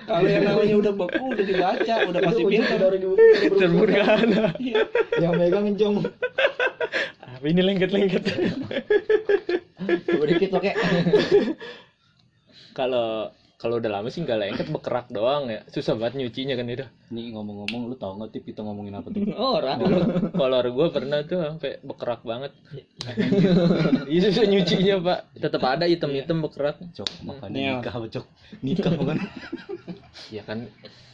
[0.03, 2.77] Kalau yang namanya udah beku, udah dibaca, udah pasti pintar.
[2.81, 4.81] dari di buku terburgana Iya.
[5.19, 5.95] yang megang encong
[7.21, 8.23] apa ini lengket-lengket
[10.03, 10.73] Coba dikit pakai.
[12.71, 13.29] kalau
[13.62, 15.62] kalau udah lama sih nggak lengket bekerak doang ya.
[15.70, 16.82] Susah banget nyucinya kan itu.
[17.14, 19.22] Nih ngomong-ngomong lu tau nggak tip kita ngomongin apa tuh?
[19.38, 19.78] Orang.
[20.34, 22.51] kolor gue pernah tuh sampai bekerak banget.
[24.12, 25.20] Iya susah nyucinya pak.
[25.38, 28.26] Tetap ada item-item bekerak cok makanya Nih, nikah cok.
[28.66, 29.18] Nikah bukan?
[30.34, 30.66] Ya kan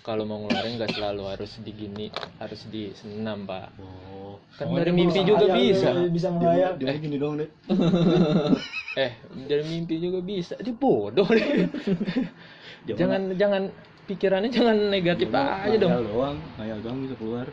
[0.08, 2.08] kalau mau ngeluarin nggak selalu harus digini
[2.40, 3.76] harus disenam pak.
[3.76, 4.40] Oh.
[4.56, 5.92] Kan dari mimpi juga bisa.
[6.08, 7.50] bisa ngelayar dia gini dong deh
[9.04, 9.12] eh
[9.52, 10.56] dari mimpi juga bisa.
[10.64, 11.68] Dia bodoh deh
[12.88, 13.68] jangan jangan
[14.08, 15.92] pikirannya jangan negatif aja dong.
[15.92, 16.38] ngayal doang.
[16.56, 17.48] Ngayal doang bisa keluar.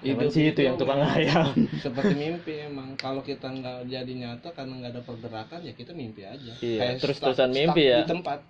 [0.00, 1.52] Emang sih itu yang tukang ngayal.
[1.84, 2.96] Seperti mimpi emang.
[2.96, 6.56] Kalau kita nggak jadi nyata karena nggak ada pergerakan ya kita mimpi aja.
[6.64, 8.00] Iya, Kayak terus-terusan stuck- mimpi ya.
[8.02, 8.40] Di tempat.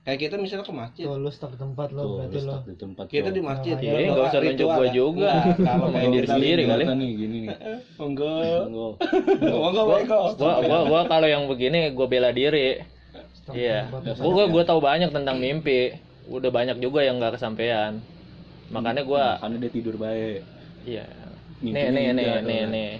[0.00, 1.04] Kayak kita misalnya ke masjid.
[1.04, 3.74] tuh lu stuck di tempat lo berarti lu lo di tempat Kita di masjid.
[3.76, 4.92] Iya, Doa nggak usah nunjuk gua ya.
[4.96, 5.32] juga.
[5.36, 6.84] Enggak, Kalau Main kayak diri kita sendiri kali.
[6.88, 7.48] Nih gini nih
[8.00, 8.40] Enggak.
[8.40, 8.64] enggak
[9.44, 10.56] Enggak, gua enggak.
[10.64, 12.80] gua gua kalau yang begini gua bela diri
[13.50, 13.90] Iya,
[14.22, 15.92] gua gua, gua tahu banyak tentang mimpi.
[16.30, 18.00] Udah banyak juga yang nggak kesampaian.
[18.72, 20.40] Makanya gua Makanya dia tidur baik.
[20.88, 21.04] iya.
[21.60, 22.90] Nih nih gitu nih ya, nih nih.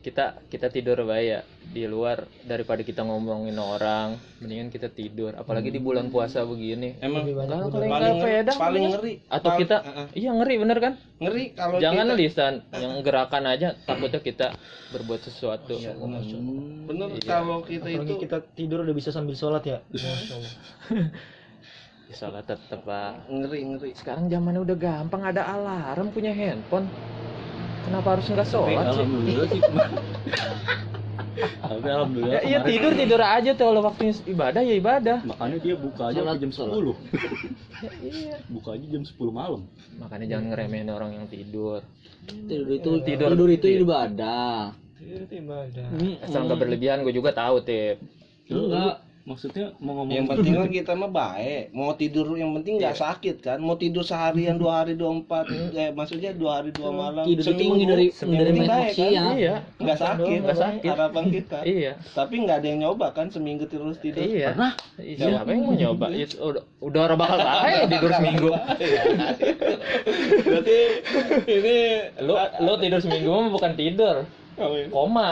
[0.00, 5.36] Kita kita tidur baik ya di luar daripada kita ngomongin orang, mendingan kita tidur.
[5.36, 6.96] Apalagi di bulan puasa begini.
[7.04, 10.06] emang Lebih banyak Kalau paling nggak pede, paling ngeri atau kita eh, eh.
[10.16, 10.92] iya ngeri bener kan?
[11.20, 14.46] ngeri kalau Jangan kita, lisan yang gerakan aja takutnya kita
[14.96, 15.76] berbuat sesuatu.
[15.76, 17.20] bener Iya.
[17.28, 19.78] kalau kita apalagi itu kita tidur udah bisa sambil sholat ya.
[22.10, 23.30] Ya, Sholat tetep pak.
[23.30, 26.90] ngeri ngeri Sekarang zamannya udah gampang ada alarm punya handphone.
[27.80, 28.76] Kenapa harus nggak sholat sih?
[28.92, 29.60] alhamdulillah sih.
[31.40, 32.32] Tapi alhamdulillah.
[32.32, 35.18] Ya, iya kemarin- tidur tidur aja tuh kalau waktunya ibadah ya ibadah.
[35.24, 36.50] Makanya dia buka aja Sholat, jam.
[36.50, 36.94] 10.
[37.80, 38.36] Ya, iya.
[38.52, 39.64] Buka aja jam 10 malam.
[39.96, 41.80] Makanya jangan ngeremehin orang yang tidur.
[42.28, 43.32] Tidur itu Tidur.
[43.32, 44.76] tidur, itu ibadah.
[45.00, 45.88] tidur itu ibadah
[46.20, 47.96] Asal nggak berlebihan, gue juga tahu tip.
[48.46, 49.00] Enggak.
[49.20, 53.36] Maksudnya mau ngomong yang penting kan kita mah baik mau tidur yang penting nggak sakit
[53.38, 57.44] kan mau tidur seharian dua hari dua empat eh, maksudnya dua hari dua malam Tidur
[57.44, 59.34] seminggu penting main baik kan maksiat.
[59.36, 59.54] Iya.
[59.76, 60.90] nggak sakit Nggak sakit.
[60.90, 61.92] harapan kita Iya.
[62.10, 64.56] tapi nggak ada yang nyoba kan seminggu terus tidur Iya.
[64.56, 64.72] Pernah?
[64.96, 66.06] Iya, Siapa yang mau nyoba?
[66.10, 68.50] Ya, udah, udah orang bakal kalah tidur seminggu.
[70.42, 70.78] berarti
[71.46, 71.76] ini
[72.20, 74.16] Lu lu tidur seminggu mah bukan tidur,
[74.62, 74.86] apa ya?
[74.88, 75.28] koma.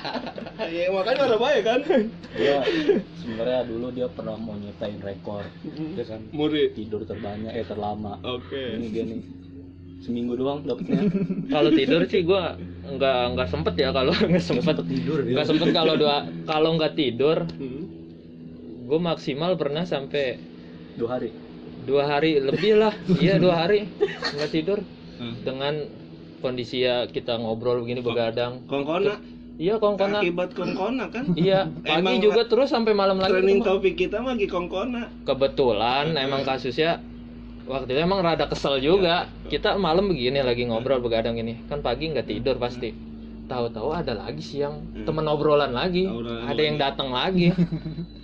[0.76, 1.80] ya makanya udah baik kan
[2.32, 2.56] Dia
[3.16, 5.42] sebenarnya dulu dia pernah mau nyetain rekor.
[5.92, 8.18] Dia kan murid tidur terbanyak eh terlama.
[8.20, 9.20] oke Ini dia nih.
[9.98, 11.06] Seminggu doang dapetnya.
[11.54, 15.94] kalau tidur sih gua nggak nggak sempet ya kalau nggak sempet tidur nggak sempet kalau
[15.94, 17.46] dua kalau nggak tidur
[18.82, 20.36] gue maksimal pernah sampai
[20.92, 21.30] Dua hari.
[21.82, 23.86] dua hari lebih lah iya dua hari
[24.36, 24.78] nggak tidur
[25.12, 25.38] Hmm.
[25.40, 25.74] dengan
[26.42, 28.66] kondisi ya kita ngobrol begini begadang.
[28.66, 29.16] kongkona.
[29.62, 30.18] Iya kongkona.
[30.18, 31.24] Akibat kongkona kan.
[31.38, 35.06] Iya pagi Emang juga terus sampai malam lagi training topik kita mah lagi kongkona.
[35.22, 36.98] Kebetulan emang kasusnya
[37.70, 39.30] waktu itu emang rada kesel juga.
[39.46, 41.62] Kita malam begini lagi ngobrol begadang ini.
[41.70, 42.90] Kan pagi nggak tidur pasti.
[43.46, 46.10] Tahu-tahu ada lagi siang temen obrolan lagi.
[46.10, 47.54] Obrolan ada yang datang lagi.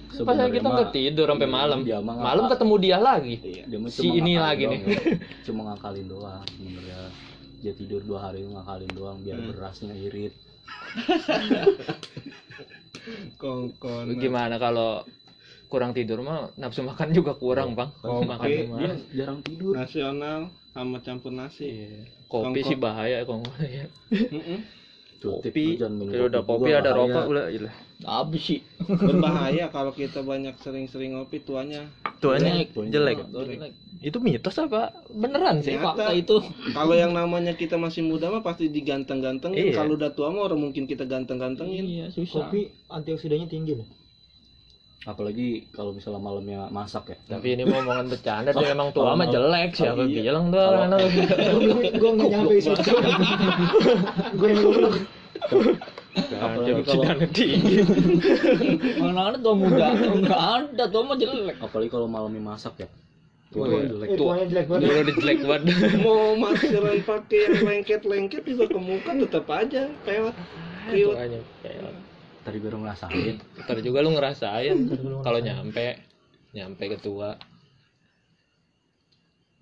[0.08, 1.84] Pas kita nggak tidur sampai malam.
[1.84, 3.36] dia malam ketemu dia lagi.
[3.68, 4.82] Dia mah si ini lagi doang.
[4.82, 4.96] Nih.
[5.46, 7.27] Cuma ngakalin doang sebenarnya.
[7.58, 10.34] Dia tidur dua hari ngakalin doang biar berasnya irit.
[13.40, 15.00] kongkona gimana kalau
[15.68, 18.26] kurang tidur mah nafsu makan juga kurang bang Kopi.
[18.26, 19.72] makan Dia jarang tidur.
[19.76, 22.04] nasional sama campur nasi Iya.
[22.28, 23.84] kopi sih bahaya kalau ya
[25.18, 27.00] kopi kalau udah kopi ada bahaya.
[27.00, 28.60] rokok udah ilah Habis sih.
[28.86, 31.82] berbahaya kalau kita banyak sering-sering ngopi tuanya
[32.18, 33.74] tuanya Tuanya jelek jelek.
[33.98, 35.98] itu mitos apa beneran sih Nyata.
[35.98, 36.38] Fakta itu.
[36.70, 39.74] kalau yang namanya kita masih muda mah pasti diganteng-gantengin Iya.
[39.76, 42.46] kalau udah tua mah orang mungkin kita ganteng-gantengin Iya, susah.
[42.46, 43.88] kopi antioksidannya tinggi loh
[45.00, 47.18] Apalagi kalau misalnya malamnya masak ya.
[47.28, 50.22] tapi ini mau omongan bercanda dia emang tua mah jelek siapa iya.
[50.22, 50.98] bilang tuh Kalau- anak
[51.92, 52.82] gue nggak nyampe situ
[54.32, 54.94] gue yang goblok
[56.16, 57.76] Apalagi kalau- tinggi
[59.00, 59.86] Mana ada tua muda?
[59.92, 61.56] Enggak ada, tua mah jelek.
[61.60, 62.88] Apalagi kalau malamnya masak ya.
[63.48, 63.88] Tua Iya.
[63.88, 64.08] jelek.
[64.14, 65.72] tuanya jelek banget jelek banget
[66.04, 70.36] mau maskeran pakai yang lengket-lengket juga ke muka tetap aja pewat
[70.84, 71.96] kayak
[72.44, 73.36] Tadi baru ngerasain.
[73.56, 74.76] ntar juga lu ngerasain
[75.20, 75.96] kalau nyampe
[76.52, 77.40] nyampe ke tua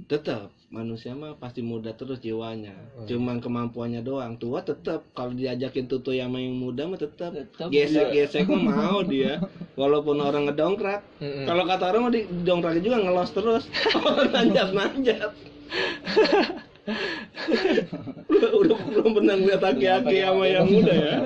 [0.03, 2.75] tetap manusia mah pasti muda terus jiwanya.
[3.07, 4.35] Cuman kemampuannya doang.
[4.37, 7.71] Tua tetap kalau diajakin tutu yang main muda mah tetap Tetap.
[7.71, 9.39] gesek-gesek mah mau dia.
[9.79, 11.07] Walaupun orang ngedongkrak.
[11.23, 11.47] Mm-mm.
[11.47, 13.65] kalau kata orang mah di dongkrak juga ngelos terus.
[14.35, 15.33] Nanjat-nanjat
[18.63, 21.17] udah belum pernah ngeliat aki-aki sama yang muda ya.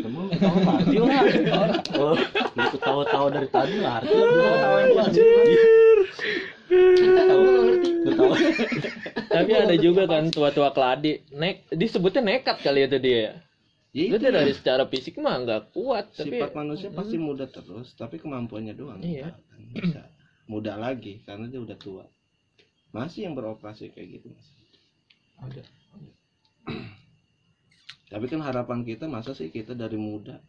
[0.00, 1.28] Kamu tahu mati lah.
[2.00, 2.16] Oh,
[2.56, 4.00] lu ketawa-tawa dari tadi lah.
[4.00, 4.96] Ketawa yang
[7.12, 7.44] Tahu.
[7.66, 7.90] Ngerti.
[9.34, 11.22] Tapi ada juga kan tua-tua keladi.
[11.32, 13.40] Nek disebutnya nekat kali itu dia
[13.92, 14.08] Ya?
[14.08, 14.32] Itu itu.
[14.32, 19.04] dari secara fisik mah nggak kuat tapi sifat manusia pasti muda terus tapi kemampuannya doang.
[19.04, 19.36] Iya.
[19.36, 20.02] Kan bisa
[20.48, 22.08] muda lagi karena dia udah tua.
[22.96, 24.48] Masih yang beroperasi kayak gitu Mas.
[25.44, 25.62] ada.
[28.12, 30.40] Tapi kan harapan kita masa sih kita dari muda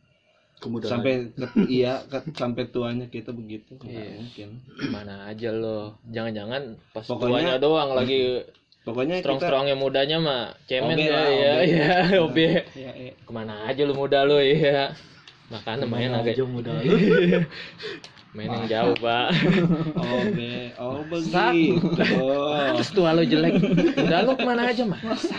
[0.64, 4.16] Kemudian sampai ke- iya ke- sampai tuanya kita begitu Iya.
[4.16, 4.50] mungkin
[4.88, 8.48] mana aja loh jangan-jangan pas Pokoknya- tuanya doang lagi
[8.82, 11.68] pokoknya strong kita strongnya mudanya mah cemen Obe ya lah, ya obe.
[11.68, 13.12] ya obe ya, ya.
[13.18, 14.92] ke mana aja lu muda lu ya
[15.48, 16.96] makanya main agak aja muda lu.
[18.36, 19.30] main yang jauh pak
[19.94, 21.54] oh be oh Sak.
[21.54, 21.94] begitu
[22.74, 23.62] terus tua lu jelek
[23.94, 25.28] udah lu ke mana aja mas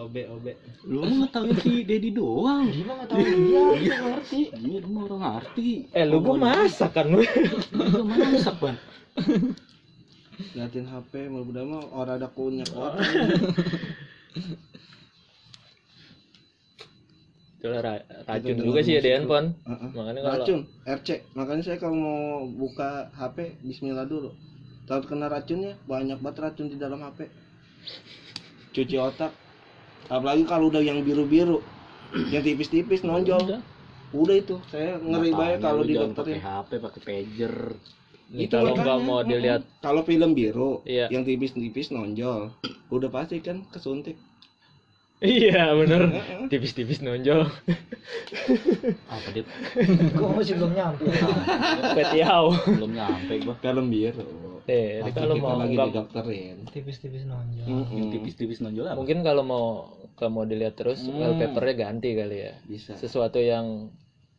[0.00, 0.52] Obe obe.
[0.88, 2.72] Lu mah taunya si Dedi doang.
[2.72, 4.40] Dia mah nggak tahu dia, dia ngerti.
[4.56, 5.68] Iya, dia mah orang ngerti.
[5.92, 7.20] Eh lu gua masak kan lu.
[7.76, 8.76] Lu masak, Ban.
[10.56, 13.04] Liatin HP, mau udah mah orang ada kunyak orang.
[17.60, 19.52] Itulah ra- racun Itu juga sih ya di handphone.
[19.68, 19.88] Heeh.
[19.92, 21.08] Makanya kalau Racun, RC.
[21.36, 24.32] Makanya saya kalau mau buka HP, Bismillah dulu.
[24.88, 27.28] Tahu kena racunnya, banyak banget racun di dalam HP.
[28.72, 29.36] Cuci otak.
[30.10, 31.62] Apalagi kalau udah yang biru-biru,
[32.34, 33.40] yang tipis-tipis nonjol.
[33.46, 33.60] Udah.
[34.10, 36.34] Udah itu, saya ngeri banget kalau di dokterin.
[36.34, 37.54] pakai HP, pakai pager.
[38.30, 41.06] Nih, Itu kalau nggak mau dilihat Kalau film biru, Iya.
[41.10, 42.50] yang tipis-tipis nonjol,
[42.90, 44.18] udah pasti kan kesuntik.
[45.20, 46.16] Iya bener
[46.48, 47.44] Tipis-tipis nonjol
[49.12, 49.44] Apa dia?
[50.16, 51.12] Gua masih belum nyampe.
[51.92, 53.52] Petiau Belum nyampe gua.
[53.60, 54.24] Film biru.
[54.70, 56.56] Eh, Waktu kalau mau lagi nggak- di dokterin.
[56.68, 57.66] Tipis-tipis nonjol.
[57.66, 57.96] Mm-mm.
[57.96, 58.96] Yang tipis-tipis nonjol apa?
[58.96, 59.66] Mungkin kalau mau
[60.14, 61.16] kalau mau dilihat terus Hmm.
[61.16, 62.94] wallpapernya ganti kali ya Bisa.
[62.94, 63.90] Sesuatu yang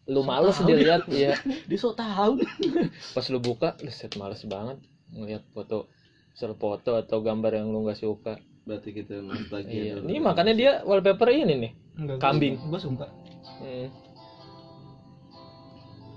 [0.07, 1.35] lu males dilihat ya
[1.69, 2.39] Dia sok tahu.
[3.15, 4.79] Pas lu buka lu set males banget
[5.09, 5.91] ngelihat foto
[6.31, 9.67] misal foto atau gambar yang lu nggak suka Berarti kita nostalgia.
[9.67, 10.07] Iya, dulu.
[10.07, 11.71] ini makanya dia wallpaper ini nih.
[11.97, 12.55] Enggak, Kambing.
[12.63, 13.09] Gua suka.
[13.57, 13.89] Hmm.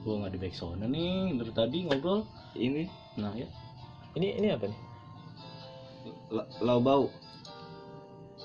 [0.01, 2.21] Gua nggak di backsound nih dari tadi ngobrol.
[2.55, 2.85] ini
[3.17, 3.49] Nah ya.
[4.15, 4.79] Ini ini apa nih?
[6.31, 7.05] la- lau bau.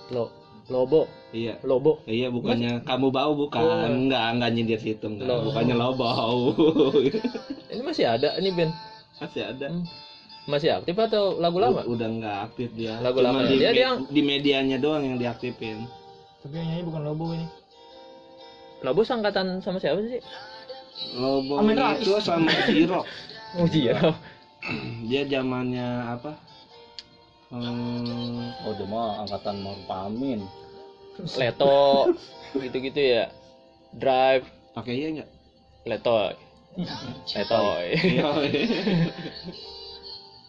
[0.09, 0.26] Lo
[0.70, 1.57] lobo, Iya.
[1.65, 1.97] lobo.
[2.05, 3.57] Iya, bukannya kamu bau bukan.
[3.61, 3.89] Oh.
[3.89, 5.26] Enggak, enggak nyindir situ enggak.
[5.26, 6.53] Lo- Bukannya lau bau.
[7.74, 8.74] Ini masih ada ini band.
[9.17, 9.65] Masih ada.
[9.70, 9.86] Hmm.
[10.45, 11.82] Masih aktif atau lagu lama?
[11.86, 12.97] U- Udah enggak aktif dia.
[12.99, 13.74] Lagu Cuma lama di, ya?
[13.74, 15.89] Dia- me- dia- di medianya doang yang diaktifin.
[16.39, 17.45] Tapi yang nyanyi bukan Lobo ini.
[18.80, 20.22] Lobo sangkatan sama siapa sih?
[21.13, 23.01] Lobo Amin itu sama Zero.
[23.49, 23.97] Oh iya.
[25.03, 26.32] Dia zamannya apa?
[27.49, 30.45] Hmm, Oh dia mah angkatan Maruf Amin.
[31.39, 32.13] Leto
[32.53, 33.26] gitu-gitu ya.
[33.89, 35.30] Drive, pakai iya enggak?
[35.84, 36.38] Letoy.
[37.34, 37.88] Letoy.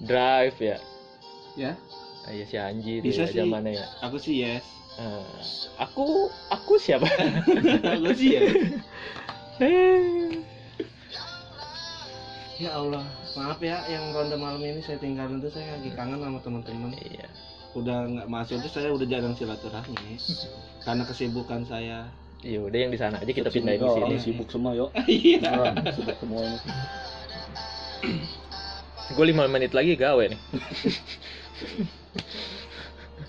[0.00, 0.76] Drive ya.
[1.56, 1.72] Ya,
[2.20, 3.40] Ah, Iya si Anji Bisa sih.
[3.40, 3.86] ya zamannya ya.
[4.04, 4.64] aku sih yes.
[5.00, 5.24] Ah,
[5.80, 7.08] aku aku siapa?
[7.96, 8.52] aku sih yes.
[12.60, 13.00] Ya Allah,
[13.38, 16.90] maaf ya yang ronde malam ini saya tinggalin tuh saya lagi kangen sama teman-teman.
[16.98, 17.28] iya.
[17.78, 20.18] Udah nggak masuk tuh saya udah jarang silaturahmi
[20.82, 22.10] karena kesibukan saya.
[22.40, 24.16] Iya udah yang di sana aja kita pindahin di sini.
[24.18, 24.90] sibuk semua yo.
[25.06, 25.76] Iya.
[25.94, 26.42] Sibuk semua.
[29.14, 30.38] Gue lima menit lagi gawe nih.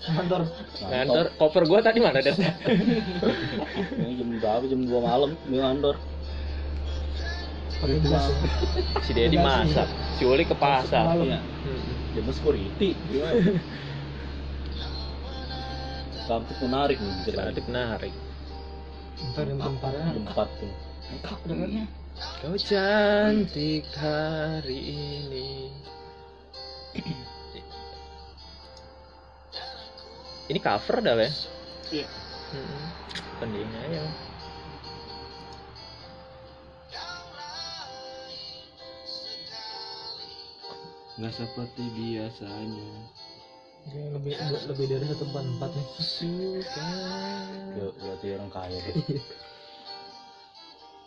[0.02, 0.42] Kantor.
[0.82, 2.18] Ngantor koper gue tadi mana?
[2.22, 2.34] Ini
[4.18, 4.64] jam berapa?
[4.66, 5.94] Jam 2 malam di kantor.
[7.82, 8.24] Pakai gelas.
[8.30, 8.36] ya.
[9.02, 11.18] Si Dedi masak, si Uli ke pasar.
[11.18, 11.42] Iya.
[12.14, 12.94] Jam security.
[13.10, 13.58] Gimana?
[16.22, 18.14] Sampai menarik nih Jadi menarik.
[19.34, 20.14] Ntar jam tempatnya.
[20.14, 20.72] Jam 4 tuh.
[21.26, 21.84] Kak dengarnya.
[22.38, 25.74] Kau cantik hari ini.
[30.46, 31.30] Ini cover dah ya?
[31.90, 32.06] Iya.
[32.52, 32.84] Hmm.
[33.40, 34.02] Bukan dia
[41.20, 42.90] Nggak seperti biasanya.
[43.82, 44.32] Kayaknya lebih
[44.70, 45.86] lebih dari satu empat empat nih.
[45.98, 46.90] suka.
[47.76, 48.94] Yo, berarti orang kaya deh.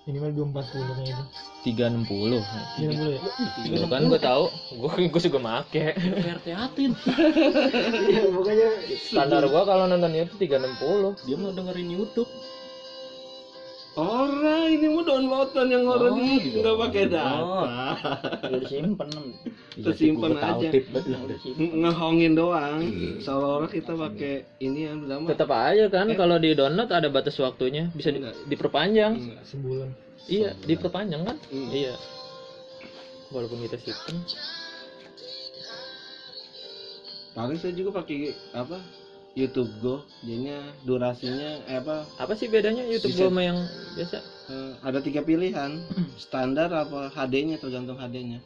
[0.05, 1.23] Minimal dua empat puluh kayaknya itu.
[1.65, 2.43] Tiga enam puluh.
[2.77, 3.31] Iya boleh ya.
[3.65, 4.43] Itu kan gue tahu,
[4.77, 5.97] gue gue juga make.
[5.97, 6.91] PRT Atin.
[8.05, 8.69] Iya makanya.
[9.01, 11.17] Standar gue kalau nonton itu tiga enam puluh.
[11.25, 12.29] Dia mau dengerin YouTube.
[13.95, 17.95] Orang ini mau downloadan yang orang Oh, ini di nggak pakai data.
[18.43, 19.07] Udah disimpen.
[19.75, 20.67] Tersimpan aja.
[21.55, 22.83] Ngehongin doang.
[22.83, 23.23] Iya.
[23.23, 25.29] Seolah-olah kita pakai ini yang udah mah.
[25.31, 29.15] Tetap aja kan kalau di download ada batas waktunya, bisa di- diperpanjang.
[29.15, 29.43] Enggak.
[29.47, 29.89] Sebulan.
[30.25, 31.37] Iya, diperpanjang kan?
[31.47, 31.69] Hmm.
[31.71, 31.95] Iya.
[33.31, 34.15] Walaupun kita simpen.
[37.31, 38.79] Paling saya juga pakai apa?
[39.36, 39.95] YouTube Go.
[40.23, 40.57] Jadinya
[40.88, 42.07] durasinya eh, apa?
[42.17, 43.59] Apa sih bedanya YouTube gua sama yang
[43.99, 44.17] biasa?
[44.49, 45.71] eh, ada tiga pilihan.
[46.23, 48.39] Standar apa HD-nya tergantung HD-nya.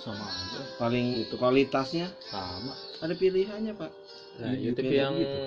[0.00, 0.60] Sama aja.
[0.80, 2.72] Paling kualitasnya Sama.
[3.04, 3.92] ada pilihannya, Pak.
[4.40, 5.40] Nah, YouTube YouTube yang gitu.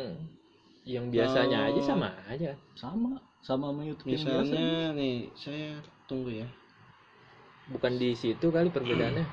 [0.85, 1.69] yang biasanya Oh.
[1.73, 2.51] aja sama aja.
[2.77, 3.17] Sama.
[3.41, 4.45] Sama sama YouTube yang biasa.
[4.45, 5.69] Misalnya nih, saya
[6.05, 6.47] tunggu ya.
[7.73, 9.25] Bukan di situ kali perbedaannya.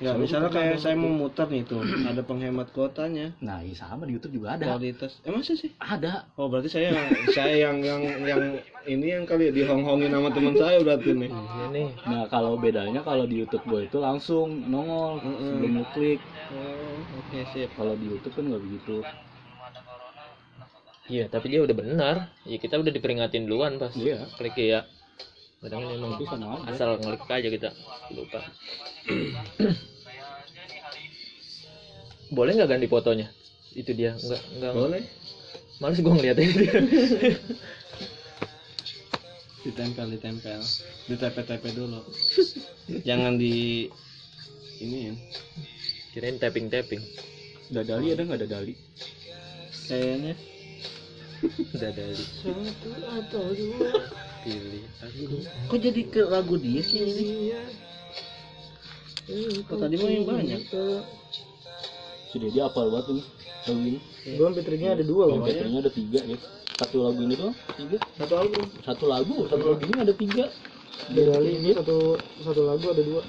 [0.00, 3.76] Nggak, Sama misalnya juga kayak saya mau muter nih tuh, ada penghemat kuotanya, Nah, iya
[3.76, 4.72] sama di YouTube juga ada.
[4.72, 5.20] kualitas.
[5.20, 5.70] Eh masa sih?
[5.76, 6.24] Ada.
[6.34, 6.88] Oh berarti saya
[7.30, 8.40] saya yang yang yang
[8.88, 11.28] ini yang kali dihong-hongin sama teman saya berarti nih.
[11.28, 11.88] Iya nih.
[12.08, 15.44] Nah, kalau bedanya kalau di YouTube gue itu langsung nongol Mm-mm.
[15.44, 16.20] sebelum lu klik.
[16.48, 17.68] Oh oke sip.
[17.76, 18.96] Kalau di YouTube kan nggak begitu.
[21.10, 22.16] Iya, tapi dia udah benar.
[22.46, 24.30] Ya kita udah diperingatin duluan pas Iya.
[24.38, 24.86] klik ya.
[26.72, 27.70] Asal ngeklik aja kita
[28.16, 28.40] lupa.
[32.32, 33.28] Boleh nggak ganti fotonya?
[33.76, 35.02] Itu dia nggak nggak boleh
[35.80, 36.74] Males gue ngeliatnya dia.
[39.60, 40.60] ditempel ditempel
[41.04, 42.00] di tepe dulu
[43.04, 43.84] jangan di
[44.80, 45.12] ini
[46.16, 47.04] Kirain tapping tapping.
[47.70, 48.74] Dali ada nggak ada dali?
[49.90, 50.34] kayaknya
[51.76, 53.88] Udah dari Satu atau dua.
[54.40, 55.44] pilih aku.
[55.68, 57.28] kok jadi ke lagu dia sih ini
[59.68, 60.64] kok tadi mah yang banyak
[62.32, 63.22] Sudah dia apal banget ini
[63.68, 64.00] lagu ini.
[64.36, 65.36] Gue MP3-nya ada dua loh.
[65.44, 66.38] MP3-nya ada tiga ya.
[66.80, 67.98] Satu lagu ini tuh tiga.
[68.16, 68.64] Satu album.
[68.80, 70.44] Satu lagu, satu lagu ini ada tiga.
[71.10, 73.22] Di kali ini satu satu lagu ada dua.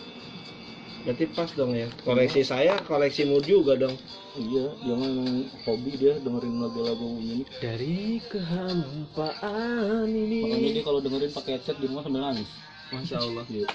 [1.01, 3.95] Berarti pas dong ya koleksi saya koleksi mood juga dong
[4.31, 7.43] Iya, dia mah emang hobi dia dengerin lagu-lagu ini.
[7.59, 10.39] Dari kehampaan ini.
[10.47, 12.47] Makanya dia kalau dengerin pakai headset di rumah sambil nangis.
[12.95, 13.67] masya allah Di,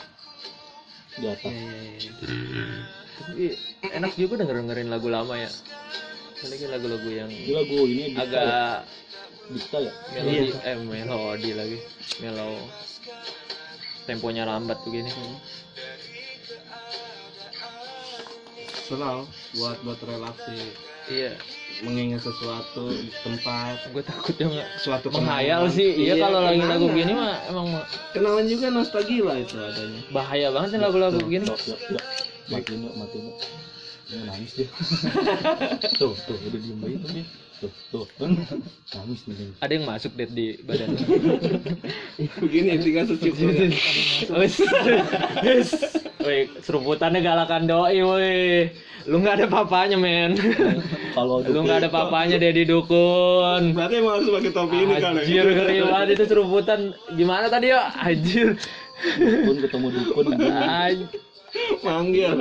[1.20, 1.52] di atas.
[3.20, 3.44] Tapi
[3.84, 5.52] enak juga denger dengerin lagu lama ya.
[6.40, 8.24] Apalagi lagu-lagu yang Ini lagu ini ya?
[8.24, 8.88] agak
[9.46, 9.92] Dita ya?
[10.16, 11.78] melodi eh melodi lagi
[12.18, 12.64] melo
[14.08, 15.12] temponya lambat begini
[18.87, 19.24] selalu
[19.59, 20.72] buat buat relaksi
[21.11, 21.34] iya.
[21.84, 23.93] Mengingat sesuatu di tempat.
[23.93, 25.76] Gue takutnya nggak suatu menghayal kenangan.
[25.76, 25.89] sih.
[26.09, 27.66] Iya kalau lagi lagu gini mah emang
[28.16, 30.01] kenangan juga nostalgia itu adanya.
[30.09, 31.61] Bahaya banget nih lagu-lagu begini yuk.
[34.07, 34.70] Dia nangis dia.
[36.01, 37.26] tuh, tuh, udah diem baik tuh dia.
[37.57, 39.48] Tuh, tuh, nangis nih.
[39.64, 40.92] ada yang masuk deh di badan
[42.44, 43.72] begini tinggal secukupnya
[44.36, 44.61] Wes,
[45.40, 45.70] wes,
[46.20, 48.68] woi seruputannya galakan doi, woi.
[49.07, 50.36] Lu nggak ada papanya men,
[51.14, 53.72] Kalau lu nggak ada papanya Dedi Dukun.
[53.72, 56.80] berarti emang harus pakai topi ini kali Anjir ngeri banget itu seruputan.
[57.14, 57.88] Gimana tadi ya?
[57.96, 58.59] Anjir.
[59.16, 61.09] dukun ketemu dukun Anjir.
[61.80, 62.32] Manggil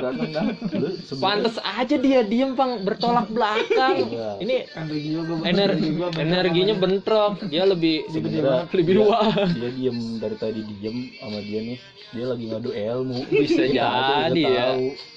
[1.16, 4.08] Pantes aja dia diem pang bertolak belakang.
[4.08, 4.30] Iya.
[4.38, 7.32] Ini Energi juga energi energinya bentrok.
[7.46, 9.20] Dia lebih lebih dia- dua.
[9.52, 13.86] dia diem dari tadi diem sama dia nih dia lagi ngadu ilmu Bisa aja
[14.30, 14.66] jadi ya.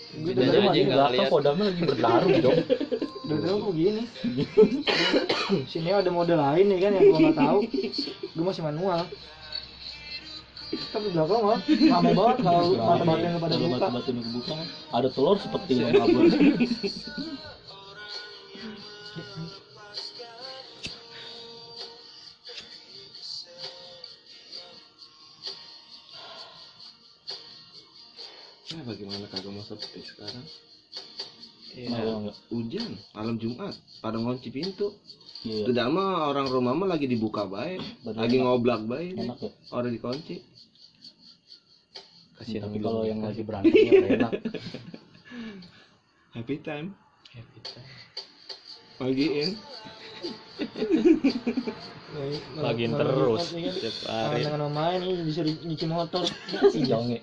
[0.10, 1.30] nggak belakang ngeliat.
[1.30, 2.60] kodamnya lagi bertarung dong
[3.30, 4.04] Udah tahu kok gini.
[5.70, 7.60] Sini ada mode lain nih kan yang gua nggak tahu.
[8.34, 9.06] Gua masih manual.
[10.70, 13.76] Tapi belakang mah rame banget kalau mata batin pada Kalau buka.
[13.76, 14.56] mata batin kebuka
[14.92, 16.24] ada telur seperti yang kabur
[28.70, 30.46] nah, bagaimana kagak mau sepi sekarang
[31.70, 32.02] Iya.
[32.02, 32.36] Enggak?
[32.50, 34.90] hujan malam Jumat pada ngunci pintu
[35.40, 39.50] Iya, tidak mah orang rumah mah lagi dibuka baik lagi ngoblak baik enak ya.
[39.72, 40.44] orang dikunci
[42.40, 43.28] Kasihan Tapi kalau ya yang kan.
[43.30, 44.32] lagi berantem ya enak.
[46.36, 46.88] happy time
[47.30, 47.88] Happy time.
[49.00, 49.50] pagiin
[52.58, 54.42] Bagiin terus setiap hari.
[54.42, 56.24] Tangan sama main ini disuruh nyuci motor.
[56.74, 57.20] Si Jonge.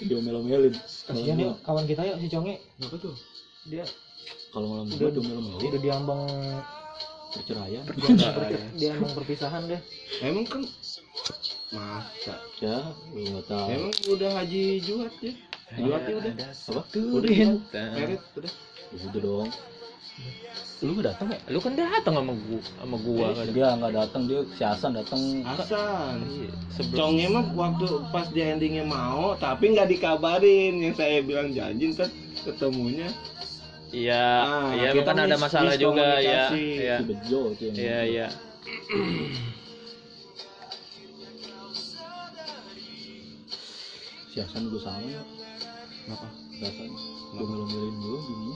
[0.00, 0.72] Diomel-omelin.
[1.04, 2.56] Kasihan yuk kawan kita yuk si Conge.
[2.78, 3.14] apa tuh
[3.66, 3.84] Dia
[4.48, 6.22] Kalau malam Udah- diomel-omelin udah diambang
[7.28, 7.84] perceraian.
[8.72, 9.80] dia ambang perpisahan deh.
[10.20, 10.64] emang kan
[11.68, 12.78] masa Ya,
[13.12, 13.66] lu nggak tahu.
[13.70, 15.32] emang udah haji juat ya
[15.76, 16.32] juatnya udah
[16.66, 16.80] Apa?
[16.90, 17.60] udah juat
[17.92, 18.52] merit udah
[18.88, 19.48] Ya udah dong.
[20.80, 21.38] Lu nggak datang ya?
[21.46, 23.46] Lu kan datang sama gua sama gua kan.
[23.52, 25.20] Dia nggak datang, dia si Hasan datang.
[25.44, 31.20] Hasan Iya, Sebelum Congnya mah waktu pas di endingnya mau tapi nggak dikabarin yang saya
[31.20, 32.08] bilang janji ntar
[32.42, 33.12] ketemunya
[33.88, 36.52] Iya, Ah, iya kita kan ada masalah juga ya.
[36.52, 36.96] Iya.
[37.00, 37.16] Itu
[37.60, 38.26] yang Iya, iya.
[44.38, 45.22] Si Hasan juga sama ya.
[46.06, 46.26] Kenapa?
[46.54, 46.86] Si Hasan
[47.34, 48.52] diomel-omelin dulu gini.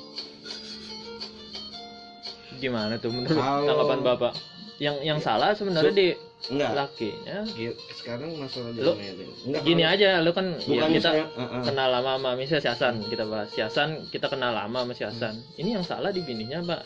[2.62, 4.32] Gimana tuh menurut Kalau- tanggapan Bapak?
[4.78, 6.08] Yang yang salah sebenarnya di
[6.54, 7.36] enggak lakinya.
[7.50, 8.94] Gi- sekarang masalah Lu-
[9.46, 11.62] enggak Gini kalau- aja, lu kan ya kita saya uh, uh.
[11.66, 13.48] kenal lama sama misalnya si Hasan kita bahas.
[13.50, 15.34] Si Hasan kita kenal lama sama si Hasan.
[15.58, 16.82] Ini yang salah di bininya, Pak.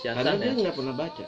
[0.00, 0.60] Si karena Hasan dia ya.
[0.64, 1.26] nggak pernah baca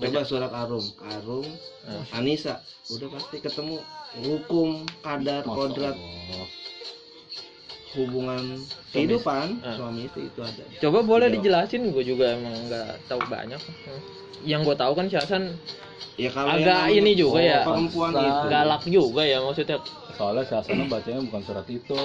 [0.00, 1.46] coba surat arum arum
[1.82, 2.04] Ah.
[2.14, 3.80] Anissa udah pasti ketemu
[4.18, 4.70] hukum
[5.00, 6.46] kadar Masya kodrat Allah.
[7.90, 8.44] hubungan
[8.90, 9.74] kehidupan Ah.
[9.74, 11.36] suami istri itu ada Coba boleh Tidak.
[11.40, 13.56] dijelasin, gue juga emang nggak tahu banyak.
[14.44, 15.42] Yang gue tahu kan si Hasan
[16.14, 17.60] ya kalau Agak ini juga ya.
[17.64, 18.28] perempuan Pantesan.
[18.28, 19.78] itu galak juga ya maksudnya.
[20.14, 22.02] Soalnya si Hasan bacanya bukan surat itu,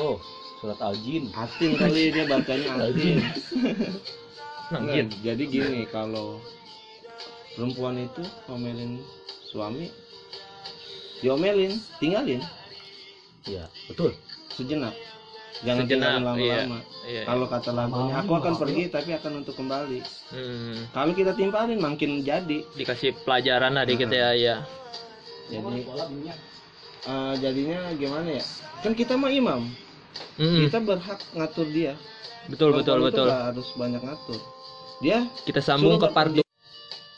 [0.57, 1.23] surat Al-Jin.
[1.29, 3.17] asin kali dia bacanya asin
[4.65, 6.39] Nah, Nggak, jadi gini kalau
[7.53, 9.01] perempuan itu ngomelin
[9.49, 9.89] suami
[11.23, 12.41] diomelin tinggalin.
[13.47, 14.11] Iya, betul.
[14.53, 14.95] sejenak.
[15.63, 16.79] Jangan Sejenak, tinggalin lama-lama.
[17.03, 17.23] Iya.
[17.27, 19.99] kalau kata lagunya aku akan pergi tapi akan untuk kembali.
[20.31, 22.63] Hmm, kalau kita timpalin makin jadi.
[22.75, 24.63] Dikasih pelajaran lah dikit ya, ya.
[25.51, 25.83] jadi
[27.03, 28.45] eh, jadinya gimana ya?
[28.83, 29.67] Kan kita mah imam.
[30.39, 31.93] Hmm, kita berhak ngatur dia.
[32.47, 33.27] Betul betul Perempuan betul.
[33.27, 34.39] nggak harus banyak ngatur.
[35.03, 36.42] Dia Kita sambung ke part.